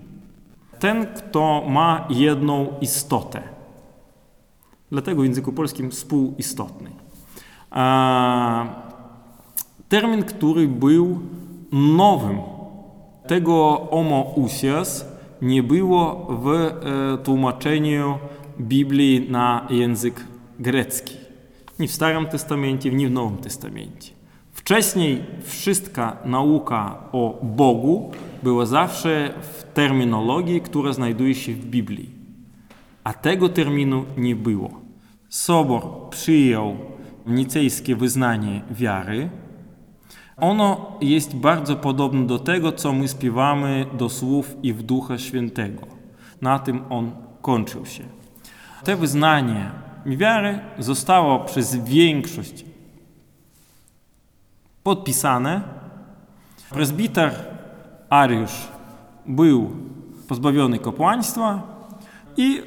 Ten, 0.78 1.06
kto 1.06 1.64
ma 1.68 2.06
jedną 2.10 2.66
istotę. 2.80 3.42
Dlatego 4.90 5.22
w 5.22 5.24
języku 5.24 5.52
polskim 5.52 5.90
współistotny. 5.90 6.90
Termin, 9.88 10.22
który 10.22 10.68
był 10.68 11.20
nowym. 11.72 12.38
Tego 13.26 13.88
homoousias 13.90 15.06
nie 15.42 15.62
było 15.62 16.26
w 16.42 16.48
e, 16.48 17.18
tłumaczeniu 17.24 18.18
Biblii 18.60 19.30
na 19.30 19.66
język 19.70 20.24
grecki. 20.58 21.16
Ni 21.78 21.88
w 21.88 21.92
Starym 21.92 22.26
Testamencie, 22.26 22.90
ni 22.90 23.06
w 23.06 23.10
Nowym 23.10 23.36
Testamencie. 23.36 24.12
Wcześniej 24.52 25.24
wszystka 25.42 26.16
nauka 26.24 26.98
o 27.12 27.38
Bogu 27.42 28.10
była 28.46 28.66
zawsze 28.66 29.34
w 29.40 29.62
terminologii, 29.74 30.60
która 30.60 30.92
znajduje 30.92 31.34
się 31.34 31.52
w 31.52 31.66
Biblii. 31.66 32.10
A 33.04 33.12
tego 33.12 33.48
terminu 33.48 34.04
nie 34.16 34.36
było. 34.36 34.70
Sobor 35.28 35.82
przyjął 36.10 36.76
nicejskie 37.26 37.96
wyznanie 37.96 38.62
wiary. 38.70 39.30
Ono 40.36 40.98
jest 41.00 41.36
bardzo 41.36 41.76
podobne 41.76 42.26
do 42.26 42.38
tego, 42.38 42.72
co 42.72 42.92
my 42.92 43.08
śpiewamy 43.08 43.86
do 43.98 44.08
słów 44.08 44.56
i 44.62 44.72
w 44.72 44.82
Ducha 44.82 45.18
Świętego. 45.18 45.86
Na 46.40 46.58
tym 46.58 46.80
on 46.90 47.10
kończył 47.42 47.86
się. 47.86 48.04
Te 48.84 48.96
wyznanie 48.96 49.70
wiary 50.06 50.58
zostało 50.78 51.40
przez 51.40 51.76
większość 51.76 52.64
podpisane. 54.82 55.62
Prezbiter 56.70 57.55
Ariusz 58.09 58.67
był 59.25 59.71
pozbawiony 60.27 60.79
kapłaństwa 60.79 61.61
i 62.37 62.61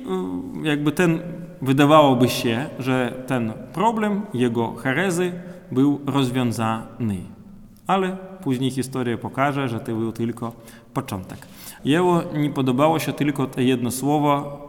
y, 0.65 0.67
jakby 0.69 0.93
ten, 0.93 1.21
wydawałoby 1.63 2.29
się, 2.29 2.67
że 2.79 3.25
ten 3.27 3.53
problem 3.73 4.23
jego 4.35 4.75
herezy 4.75 5.33
był 5.73 6.01
rozwiązany. 6.07 7.17
Ale 7.87 8.17
później 8.43 8.71
historia 8.71 9.19
pokaże, 9.19 9.69
że 9.69 9.81
to 9.81 9.95
był 9.95 10.13
tylko 10.13 10.53
początek. 10.95 11.47
Jemu 11.85 12.21
nie 12.35 12.51
podobało 12.51 12.99
się 12.99 13.13
tylko 13.13 13.47
to 13.47 13.61
jedno 13.61 13.91
słowo 13.91 14.65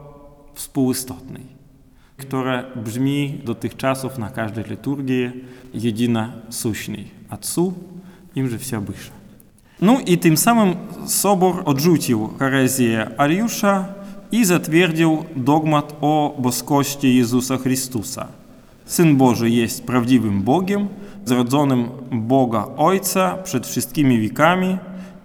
współistotny, 0.54 1.40
które 2.18 2.64
brzmi 2.76 3.40
dotychczasów 3.46 4.18
na 4.18 4.30
każdej 4.30 4.64
liturgii 4.64 5.32
jedyna 5.74 6.32
suśny. 6.50 7.04
Отцу, 7.30 7.74
им 8.36 8.50
же 8.50 8.58
вся 8.58 8.80
выше. 8.80 9.12
Ну 9.81 9.99
и 9.99 10.17
тем 10.17 10.37
самым 10.37 10.77
собор 11.07 11.63
отжутил 11.67 12.35
харезии 12.39 13.09
Арюша 13.17 13.97
и 14.31 14.45
затвердил 14.45 15.27
догмат 15.35 15.95
о 16.01 16.35
боскости 16.37 17.07
Иисуса 17.07 17.59
Христуса. 17.59 18.29
Сын 18.87 19.17
Божий 19.17 19.51
есть 19.51 19.87
правдивым 19.87 20.43
Богом, 20.43 20.91
зродзоным 21.25 21.93
Бога 22.11 22.69
Ойца 22.77 23.45
пред 23.51 23.65
всеми 23.65 24.15
веками, 24.15 24.81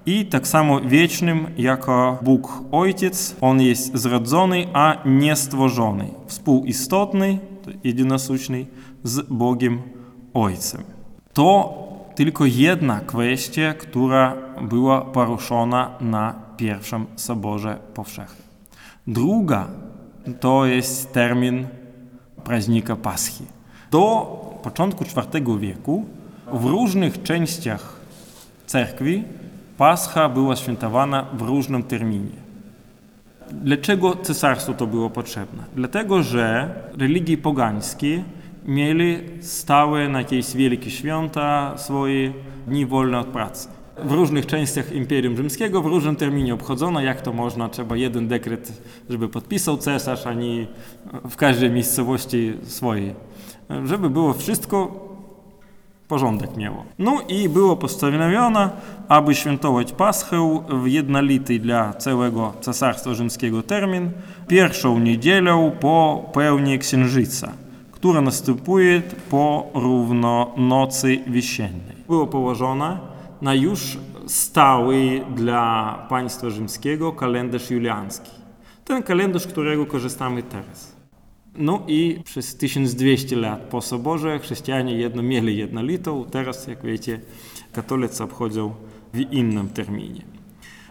и 0.05 0.23
так 0.23 0.45
само 0.45 0.79
вечным, 0.79 1.49
яко 1.57 2.19
Бог 2.21 2.61
Ойтец, 2.71 3.33
Он 3.39 3.59
есть 3.59 3.95
зрадзоний, 3.95 4.67
а 4.71 5.01
не 5.03 5.35
створжений, 5.35 6.13
вспуістотний, 6.27 7.39
єдиносущний, 7.83 8.67
з 9.03 9.25
Богом 9.29 9.83
Ойцем. 10.33 10.81
То 11.33 11.84
tylko 12.15 12.45
jedna 12.45 12.99
kwestia, 12.99 13.73
która 13.73 14.35
była 14.61 15.01
poruszona 15.01 15.91
na 16.01 16.33
pierwszym 16.57 17.05
Soborze 17.15 17.77
Powszechnym. 17.93 18.47
Druga 19.07 19.67
to 20.39 20.65
jest 20.65 21.13
termin 21.13 21.67
praźnika 22.43 22.95
Paschy. 22.95 23.43
Do 23.91 24.25
początku 24.63 25.03
IV 25.03 25.59
wieku 25.59 26.05
w 26.53 26.65
różnych 26.65 27.23
częściach 27.23 27.99
cerkwi 28.65 29.23
Pascha 29.77 30.29
była 30.29 30.55
świętowana 30.55 31.25
w 31.33 31.41
różnym 31.41 31.83
terminie. 31.83 32.45
Dlaczego 33.51 34.15
cesarstwu 34.15 34.73
to 34.73 34.87
było 34.87 35.09
potrzebne? 35.09 35.63
Dlatego, 35.75 36.23
że 36.23 36.69
religii 36.97 37.37
pogańskie 37.37 38.23
mieli 38.65 39.17
stałe 39.41 40.09
na 40.09 40.19
jakieś 40.19 40.55
wielkie 40.55 40.91
święta 40.91 41.77
swoje 41.77 42.33
dni 42.67 42.85
wolne 42.85 43.19
od 43.19 43.27
pracy. 43.27 43.67
W 43.97 44.11
różnych 44.11 44.45
częściach 44.45 44.91
Imperium 44.91 45.37
Rzymskiego 45.37 45.81
w 45.81 45.85
różnym 45.85 46.15
terminie 46.15 46.53
obchodzono, 46.53 47.01
jak 47.01 47.21
to 47.21 47.33
można, 47.33 47.69
trzeba 47.69 47.95
jeden 47.95 48.27
dekret, 48.27 48.81
żeby 49.09 49.29
podpisał 49.29 49.77
cesarz, 49.77 50.27
a 50.27 50.33
nie 50.33 50.67
w 51.29 51.35
każdej 51.35 51.71
miejscowości 51.71 52.53
swojej. 52.63 53.15
Żeby 53.85 54.09
było 54.09 54.33
wszystko 54.33 55.05
porządek 56.07 56.57
miało. 56.57 56.85
No 56.99 57.21
i 57.27 57.49
było 57.49 57.75
postanowione, 57.75 58.69
aby 59.07 59.35
świętować 59.35 59.91
Paschę 59.91 60.63
w 60.83 60.87
jednolity 60.87 61.59
dla 61.59 61.93
całego 61.93 62.53
Cesarstwa 62.61 63.13
Rzymskiego 63.13 63.63
termin, 63.63 64.11
pierwszą 64.47 64.99
niedzielę 64.99 65.71
po 65.79 66.25
pełni 66.33 66.79
księżyca 66.79 67.64
która 68.05 68.21
następuje 68.21 69.01
po 69.29 69.71
równo 69.73 70.53
nocy 70.57 71.19
wisiennej. 71.27 71.95
Było 72.07 72.27
położone 72.27 72.99
na 73.41 73.53
już 73.53 73.97
stały 74.27 75.21
dla 75.35 75.93
państwa 76.09 76.49
rzymskiego 76.49 77.11
kalendarz 77.11 77.69
juliański. 77.71 78.31
Ten 78.83 79.03
kalendarz, 79.03 79.47
którego 79.47 79.85
korzystamy 79.85 80.43
teraz. 80.43 80.95
No 81.55 81.83
i 81.87 82.19
przez 82.25 82.57
1200 82.57 83.35
lat 83.35 83.61
po 83.61 83.81
soborze 83.81 84.39
chrześcijanie 84.39 84.97
jedno 84.97 85.23
mieli 85.23 85.57
jednolitą, 85.57 86.25
teraz 86.31 86.67
jak 86.67 86.83
wiecie 86.83 87.19
katolicy 87.71 88.23
obchodzą 88.23 88.73
w 89.13 89.19
innym 89.19 89.69
terminie. 89.69 90.21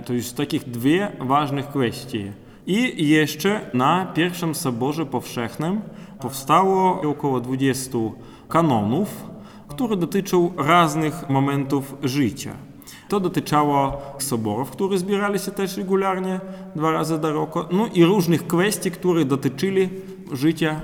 To 0.05 0.13
już 0.13 0.33
takich 0.33 0.65
dwie 0.65 1.13
ważne 1.21 1.63
kwestie. 1.63 2.33
I 2.67 3.09
jeszcze 3.09 3.71
na 3.75 4.07
pierwszym 4.07 4.55
soborze 4.55 5.07
powszechnym 5.07 5.81
powstało 6.25 7.01
około 7.01 7.41
20 7.41 7.99
kanonów, 8.49 9.09
które 9.69 9.97
dotyczą 9.97 10.53
różnych 10.57 11.31
momentów 11.31 11.95
życia. 12.03 12.53
To 13.09 13.21
dotyczyło 13.21 14.03
soborów, 14.19 14.71
które 14.71 14.99
zbierali 14.99 15.39
się 15.39 15.51
też 15.51 15.77
regularnie 15.77 16.41
dwa 16.77 16.91
razy 16.91 17.19
do 17.19 17.33
roku, 17.33 17.61
no 17.73 17.87
i 17.95 18.05
różnych 18.05 18.47
kwestii, 18.47 18.91
które 18.91 19.25
dotyczyli 19.25 19.89
życia 20.33 20.81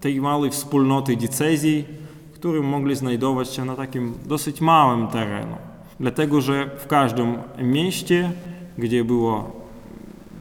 tej 0.00 0.20
małej 0.20 0.50
wspólnoty 0.50 1.16
diecezji, 1.16 1.84
które 2.32 2.60
mogli 2.60 2.96
znajdować 2.96 3.48
się 3.48 3.64
na 3.64 3.76
takim 3.76 4.14
dosyć 4.26 4.60
małym 4.60 5.08
terenie. 5.08 5.56
Dlatego, 6.00 6.40
że 6.40 6.70
w 6.78 6.86
każdym 6.86 7.36
mieście, 7.58 8.32
gdzie 8.78 9.04
było, 9.04 9.50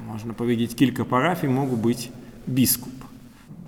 można 0.08 0.34
powiedzieć, 0.34 0.76
kilka 0.76 1.06
parafii, 1.06 1.54
mógł 1.54 1.78
być 1.78 2.12
biskup. 2.50 3.01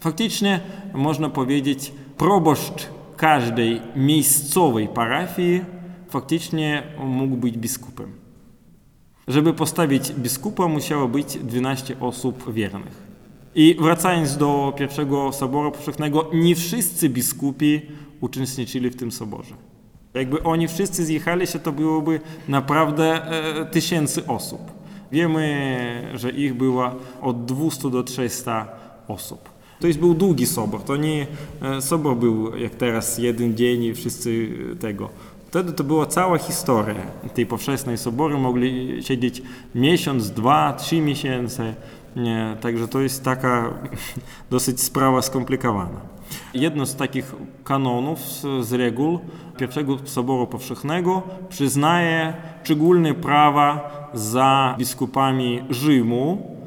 Faktycznie 0.04 0.60
można 0.94 1.30
powiedzieć, 1.30 1.92
proboszcz 2.18 2.88
każdej 3.18 3.82
miejscowej 3.96 4.88
parafii 4.88 5.62
faktycznie 6.10 6.84
mógł 7.06 7.38
być 7.38 7.58
biskupem. 7.58 8.12
Żeby 9.28 9.54
postawić 9.54 10.12
biskupa, 10.12 10.68
musiało 10.68 11.08
być 11.08 11.38
12 11.38 12.00
osób 12.00 12.54
wiernych. 12.54 13.04
I 13.56 13.78
wracając 13.80 14.38
do 14.38 14.74
pierwszego 14.78 15.32
soboru 15.32 15.72
powszechnego, 15.72 16.30
nie 16.34 16.56
wszyscy 16.56 17.10
biskupi 17.10 17.82
uczestniczyli 18.22 18.90
w 18.90 18.96
tym 18.96 19.12
soborze. 19.12 19.56
Jakby 20.14 20.44
oni 20.44 20.68
wszyscy 20.68 21.06
zjechali 21.06 21.48
się, 21.48 21.60
to 21.60 21.72
byłoby 21.72 22.20
naprawdę 22.48 23.26
e, 23.26 23.66
tysięcy 23.66 24.28
osób. 24.28 24.62
Wiemy, 25.12 26.12
że 26.14 26.30
ich 26.30 26.54
było 26.54 26.92
od 27.22 27.46
200 27.46 27.90
do 27.90 28.04
300 28.04 28.68
osób. 29.08 29.53
To 29.84 29.88
jest 29.88 30.00
był 30.00 30.14
długi 30.14 30.46
sobor, 30.46 30.82
to 30.82 30.96
nie 30.96 31.28
e, 31.62 31.82
sobor 31.82 32.18
był 32.18 32.58
jak 32.58 32.76
teraz 32.76 33.18
jeden 33.18 33.58
dzień 33.58 33.84
i 33.84 33.94
wszyscy 33.94 34.50
tego. 34.80 35.10
Wtedy 35.48 35.74
to 35.74 35.84
była 35.84 36.06
cała 36.06 36.38
historia 36.38 36.96
tej 37.34 37.46
powszechnej 37.46 37.98
sobory. 37.98 38.38
Mogli 38.38 38.98
siedzieć 39.04 39.42
miesiąc, 39.76 40.30
dwa, 40.32 40.74
trzy 40.74 41.02
miesiące. 41.02 41.76
Nie, 42.16 42.58
także 42.62 42.88
to 42.88 43.02
jest 43.02 43.24
taka 43.24 43.74
dosyć 44.52 44.82
sprawa 44.82 45.22
skomplikowana. 45.22 46.02
Jedno 46.54 46.86
z 46.86 46.96
takich 46.96 47.36
kanonów, 47.64 48.20
z, 48.20 48.66
z 48.68 48.74
reguł 48.74 49.20
pierwszego 49.58 49.98
Soboru 50.06 50.48
Powszechnego 50.48 51.22
przyznaje 51.50 52.34
szczególne 52.64 53.14
prawa 53.14 53.90
za 54.14 54.76
biskupami 54.78 55.64
Rzymu, 55.70 56.58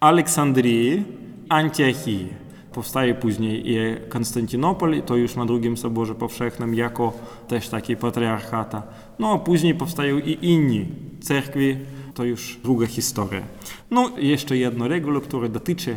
Aleksandrii, 0.00 1.04
Antiochii. 1.48 2.43
Powstaje 2.74 3.14
później 3.14 3.70
i 3.70 3.76
Konstantynopol, 4.08 5.02
to 5.02 5.16
już 5.16 5.36
na 5.36 5.46
drugim 5.46 5.76
Soborze 5.76 6.14
Powszechnym, 6.14 6.74
jako 6.74 7.12
też 7.48 7.68
taki 7.68 7.96
patriarchata. 7.96 8.82
No 9.18 9.32
a 9.32 9.38
później 9.38 9.74
powstają 9.74 10.18
i 10.18 10.38
inni 10.42 10.86
cerkwi, 11.20 11.76
to 12.14 12.24
już 12.24 12.58
druga 12.62 12.86
historia. 12.86 13.42
No 13.90 14.10
jeszcze 14.18 14.56
jedno 14.56 14.88
reguła, 14.88 15.20
która 15.20 15.48
dotyczy 15.48 15.96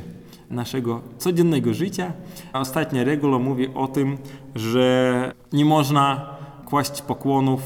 naszego 0.50 1.02
codziennego 1.18 1.74
życia. 1.74 2.12
Ostatnia 2.54 3.04
reguła 3.04 3.40
mówi 3.40 3.68
o 3.74 3.88
tym, 3.88 4.18
że 4.56 5.34
nie 5.54 5.66
można 5.66 6.36
kłaść 6.66 7.02
pokłonów 7.02 7.62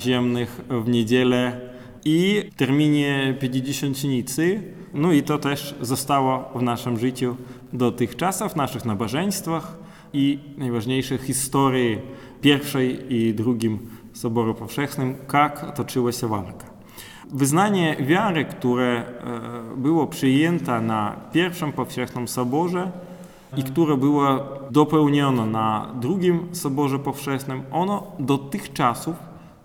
ziemnych 0.00 0.60
w 0.70 0.88
niedzielę 0.88 1.60
i 2.04 2.42
w 2.52 2.54
terminie 2.54 3.36
Pięćdziesiątnicy. 3.40 4.62
No 4.94 5.12
i 5.12 5.22
to 5.22 5.38
też 5.38 5.74
zostało 5.80 6.50
w 6.54 6.62
naszym 6.62 6.98
życiu 6.98 7.36
dotychczas, 7.72 8.42
w 8.42 8.56
naszych 8.56 8.84
nabożeństwach 8.84 9.76
i 10.12 10.38
najważniejszej 10.56 11.18
historii 11.18 11.98
pierwszej 12.40 13.14
i 13.14 13.34
drugim 13.34 13.78
Soboru 14.12 14.54
Powszechnym, 14.54 15.16
jak 15.32 15.76
toczyła 15.76 16.12
się 16.12 16.28
walka. 16.28 16.66
Wyznanie 17.30 17.96
wiary, 18.00 18.44
które 18.44 19.04
było 19.76 20.06
przyjęte 20.06 20.80
na 20.80 21.16
pierwszym 21.32 21.72
powszechnym 21.72 22.28
soborze 22.28 22.90
i 23.56 23.62
które 23.62 23.96
było 23.96 24.38
dopełnione 24.70 25.46
na 25.46 25.92
drugim 26.00 26.48
soborze 26.52 26.98
powszechnym, 26.98 27.62
ono 27.72 28.12
dotychczasów 28.18 29.14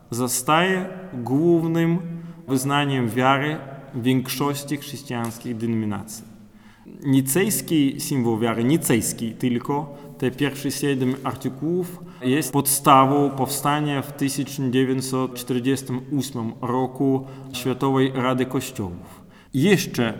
zostaje 0.09 0.85
głównym 1.13 1.99
wyznaniem 2.47 3.09
wiary 3.09 3.57
większości 3.95 4.77
chrześcijańskich 4.77 5.57
denominacji. 5.57 6.31
Nicejski 7.03 7.95
symbol 7.99 8.39
wiary, 8.39 8.63
nicejski 8.63 9.31
tylko, 9.31 9.97
te 10.17 10.31
pierwsze 10.31 10.71
siedem 10.71 11.15
artykułów 11.23 11.99
jest 12.21 12.53
podstawą 12.53 13.29
powstania 13.29 14.01
w 14.01 14.11
1948 14.11 16.53
roku 16.61 17.25
Światowej 17.53 18.11
Rady 18.15 18.45
Kościołów. 18.45 19.21
Jeszcze 19.53 20.19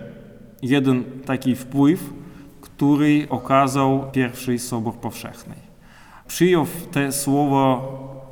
jeden 0.62 1.04
taki 1.26 1.56
wpływ, 1.56 2.14
który 2.62 3.28
okazał 3.30 4.04
pierwszy 4.12 4.60
Sobór 4.60 4.94
Powszechny. 4.94 5.56
Przyjął 6.28 6.66
te 6.92 7.12
słowo 7.12 7.82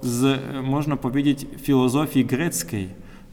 z, 0.02 0.42
można 0.64 0.98
powiedzieć, 0.98 1.46
filozofii 1.58 2.26
greckiej, 2.26 2.90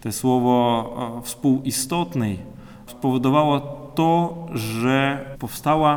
te 0.07 0.13
słowo 0.13 1.21
współistotnej, 1.23 2.39
spowodowało 2.87 3.61
to, 3.95 4.47
że 4.55 5.25
powstało 5.39 5.89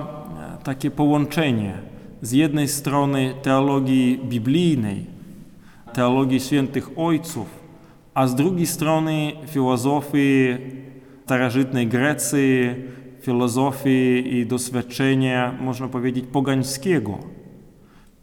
takie 0.64 0.92
połączenie 0.92 1.74
z 2.22 2.32
jednej 2.32 2.68
strony 2.68 3.34
teologii 3.42 4.20
biblijnej, 4.24 5.06
teologii 5.94 6.40
świętych 6.40 6.90
ojców, 6.96 7.48
a 8.14 8.28
z 8.28 8.36
drugiej 8.36 8.68
strony 8.68 9.32
filozofii 9.48 10.58
starożytnej 11.26 11.88
Grecji, 11.88 12.60
filozofii 13.22 14.36
i 14.38 14.46
doświadczenia, 14.46 15.56
można 15.62 15.88
powiedzieć, 15.88 16.26
pogańskiego. 16.32 17.18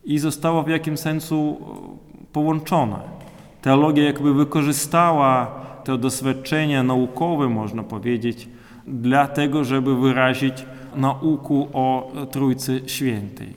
I 0.04 0.18
została 0.18 0.62
w 0.62 0.68
jakimś 0.68 0.98
sensu 0.98 1.56
połączona. 2.32 3.00
Teologia 3.62 4.04
jakby 4.04 4.34
wykorzystała 4.34 5.65
te 5.86 5.98
doświadczenia 5.98 6.82
naukowe, 6.82 7.48
można 7.48 7.82
powiedzieć, 7.82 8.48
dla 8.86 9.26
tego, 9.26 9.64
żeby 9.64 9.96
wyrazić 9.96 10.66
naukę 10.96 11.54
o 11.72 12.12
Trójcy 12.30 12.80
Świętej. 12.86 13.54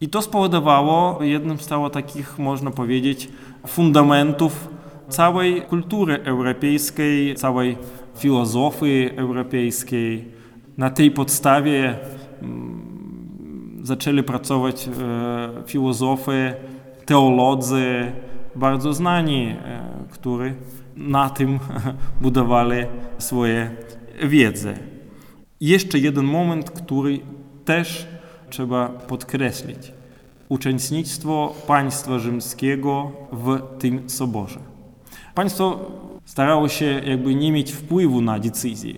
I 0.00 0.08
to 0.08 0.22
spowodowało, 0.22 1.22
jednym 1.22 1.58
stało 1.58 1.90
takich, 1.90 2.38
można 2.38 2.70
powiedzieć, 2.70 3.28
fundamentów 3.66 4.68
całej 5.08 5.62
kultury 5.62 6.20
europejskiej, 6.24 7.34
całej 7.34 7.76
filozofii 8.16 9.10
europejskiej. 9.16 10.24
Na 10.78 10.90
tej 10.90 11.10
podstawie 11.10 11.98
zaczęli 13.82 14.22
pracować 14.22 14.88
filozofy, 15.66 16.54
teolodzy, 17.06 18.12
bardzo 18.56 18.92
znani, 18.92 19.56
którzy 20.10 20.54
na 21.00 21.30
tym 21.30 21.58
budowali 22.22 22.86
swoje 23.18 23.70
wiedzę. 24.28 24.74
Jeszcze 25.60 25.98
jeden 25.98 26.24
moment, 26.24 26.70
który 26.70 27.20
też 27.64 28.06
trzeba 28.50 28.88
podkreślić. 28.88 29.92
Uczestnictwo 30.48 31.54
państwa 31.66 32.18
rzymskiego 32.18 33.12
w 33.32 33.60
tym 33.78 34.10
soborze. 34.10 34.60
Państwo 35.34 35.90
starało 36.24 36.68
się 36.68 36.84
jakby 36.84 37.34
nie 37.34 37.52
mieć 37.52 37.72
wpływu 37.72 38.20
na 38.20 38.38
decyzje, 38.38 38.94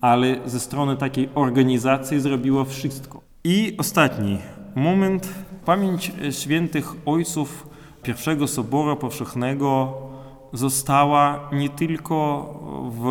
ale 0.00 0.36
ze 0.46 0.60
strony 0.60 0.96
takiej 0.96 1.28
organizacji 1.34 2.20
zrobiło 2.20 2.64
wszystko. 2.64 3.20
I 3.44 3.74
ostatni 3.78 4.38
moment. 4.74 5.34
Pamięć 5.64 6.12
świętych 6.30 6.94
ojców 7.06 7.68
pierwszego 8.02 8.48
Soboru 8.48 8.96
Powszechnego 8.96 9.94
została 10.52 11.48
nie 11.52 11.68
tylko 11.68 12.54
w 12.90 13.06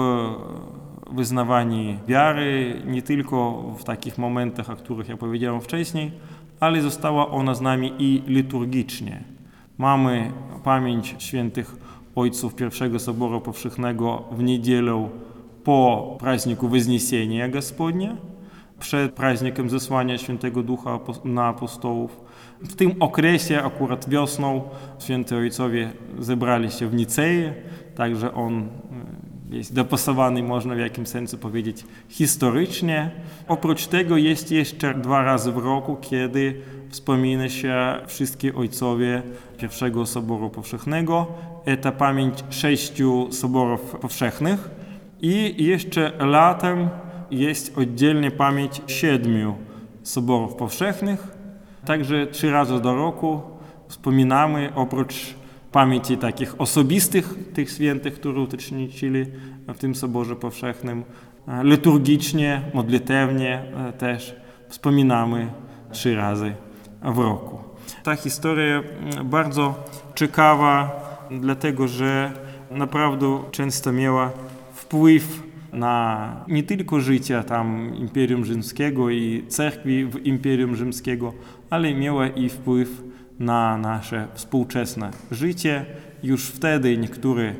wyznawaniu 1.16 1.98
wiary, 2.08 2.82
nie 2.86 3.02
tylko 3.02 3.64
w 3.78 3.84
takich 3.84 4.18
momentach, 4.18 4.70
o 4.70 4.76
których 4.76 5.10
ja 5.10 5.18
powiedziałem 5.18 5.62
wcześniej, 5.62 6.12
ale 6.60 6.82
została 6.82 7.32
ona 7.32 7.56
z 7.56 7.62
nami 7.62 7.94
i 8.00 8.24
liturgicznie. 8.28 9.24
Mamy 9.78 10.32
pamięć 10.64 11.16
świętych 11.18 11.76
ojców 12.16 12.56
pierwszego 12.56 13.00
Soboru 13.00 13.42
Powszechnego 13.42 14.24
w 14.32 14.44
niedzielę 14.44 15.10
po 15.64 16.18
praźniku 16.20 16.70
Wzniesienia 16.70 17.50
Gospodnia, 17.50 18.18
przed 18.82 19.14
praźnikiem 19.14 19.70
zesłania 19.70 20.18
Świętego 20.18 20.64
Ducha 20.64 21.00
na 21.24 21.48
apostołów. 21.48 22.22
W 22.62 22.76
tym 22.76 22.96
okresie, 23.00 23.64
akurat 23.64 24.10
wiosną, 24.10 24.62
święty 25.00 25.36
ojcowie 25.36 25.92
zebrali 26.20 26.72
się 26.72 26.88
w 26.88 26.94
Nicei, 26.94 27.44
także 27.96 28.34
on 28.34 28.60
e, 29.52 29.56
jest 29.56 29.74
dopasowany, 29.74 30.44
można 30.44 30.76
w 30.76 30.80
jakimś 30.80 31.08
sensie 31.08 31.38
powiedzieć, 31.38 31.86
historycznie. 32.10 33.12
Oprócz 33.48 33.88
tego 33.88 34.18
jest 34.18 34.52
jeszcze 34.52 34.94
dwa 34.94 35.24
razy 35.24 35.52
w 35.52 35.58
roku, 35.58 35.98
kiedy 36.02 36.62
wspomina 36.90 37.50
się 37.50 37.76
wszystkie 38.08 38.56
ojcowie 38.56 39.22
pierwszego 39.58 40.06
Soboru 40.06 40.50
Powszechnego. 40.50 41.28
To 41.82 41.92
pamięć 41.92 42.44
sześciu 42.50 43.28
Soborów 43.32 43.82
Powszechnych 43.82 44.70
i 45.22 45.66
jeszcze 45.66 46.12
latem 46.20 46.90
jest 47.32 47.78
oddzielnie 47.78 48.32
pamięć 48.32 48.82
siedmiu 48.88 49.56
Soborów 50.04 50.56
Powszechnych. 50.56 51.28
Także 51.86 52.28
trzy 52.28 52.52
razy 52.52 52.82
do 52.82 52.96
roku 52.96 53.42
wspominamy 53.88 54.72
oprócz 54.76 55.36
pamięci 55.72 56.18
takich 56.18 56.62
osobistych 56.62 57.34
tych 57.54 57.70
świętych, 57.70 58.14
które 58.14 58.42
uczestniczyli 58.42 59.26
w 59.68 59.78
tym 59.78 59.96
Soborze 59.96 60.36
Powszechnym, 60.36 61.04
e, 61.48 61.64
liturgicznie, 61.64 62.62
modlitewnie 62.74 63.64
e, 63.90 63.94
też 63.94 64.36
wspominamy 64.70 65.48
trzy 65.92 66.16
razy 66.16 66.54
w 67.04 67.18
roku. 67.18 67.60
Ta 68.04 68.16
historia 68.16 68.84
bardzo 69.26 69.84
ciekawa, 70.16 71.02
dlatego 71.32 71.88
że 71.88 72.32
naprawdę 72.72 73.40
często 73.52 73.92
miała 73.92 74.32
wpływ 74.74 75.51
na 75.74 76.46
nie 76.48 76.64
tylko 76.64 77.00
życie 77.00 77.44
tam 77.44 77.96
Imperium 77.96 78.46
Rzymskiego 78.46 79.10
i 79.10 79.44
cerkwi 79.48 80.06
w 80.06 80.26
Imperium 80.26 80.76
Rzymskiego, 80.76 81.34
ale 81.70 81.96
miała 81.96 82.28
i 82.28 82.50
wpływ 82.50 83.04
na 83.40 83.78
nasze 83.78 84.28
współczesne 84.34 85.12
życie. 85.32 85.86
Już 86.24 86.46
wtedy 86.46 86.98
niektóre 86.98 87.56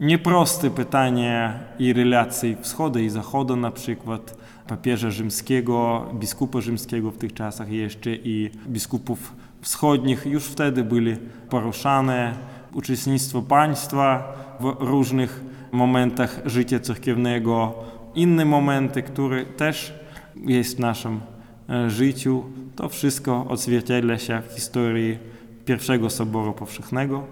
nieproste 0.00 0.70
pytania 0.70 1.58
i 1.78 1.92
relacje 1.92 2.56
wschodu 2.60 2.98
i 2.98 3.08
zachodu, 3.08 3.56
na 3.56 3.70
przykład 3.70 4.36
papieża 4.68 5.10
rzymskiego, 5.10 6.06
biskupa 6.14 6.60
rzymskiego 6.60 7.10
w 7.10 7.18
tych 7.18 7.34
czasach 7.34 7.70
jeszcze 7.70 8.10
i 8.14 8.50
biskupów 8.68 9.32
wschodnich, 9.60 10.26
już 10.26 10.44
wtedy 10.44 10.84
byli 10.84 11.16
poruszane. 11.50 12.34
Uczestnictwo 12.72 13.42
państwa 13.42 14.32
w 14.60 14.76
różnych 14.80 15.44
momentach 15.74 16.40
życia 16.44 16.80
cerkiewnego, 16.80 17.74
inne 18.14 18.44
momenty, 18.44 19.02
które 19.02 19.46
też 19.46 19.94
jest 20.36 20.76
w 20.76 20.80
naszym 20.80 21.20
e, 21.68 21.90
życiu. 21.90 22.44
To 22.76 22.88
wszystko 22.88 23.46
odzwierciedla 23.48 24.18
się 24.18 24.42
w 24.48 24.52
historii 24.52 25.18
pierwszego 25.64 26.10
Soboru 26.10 26.52
Powszechnego, 26.52 27.26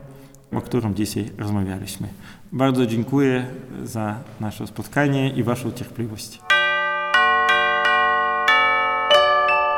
o 0.52 0.61
którym 0.61 0.94
dzisiaj 0.94 1.31
rozmawialiśmy. 1.38 2.09
Bardzo 2.52 2.87
dziękuję 2.87 3.46
za 3.85 4.16
nasze 4.40 4.66
spotkanie 4.66 5.31
i 5.31 5.42
Waszą 5.42 5.72
cierpliwość. 5.72 6.40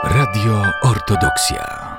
Radio 0.04 0.62
Ortodoksja. 0.82 1.93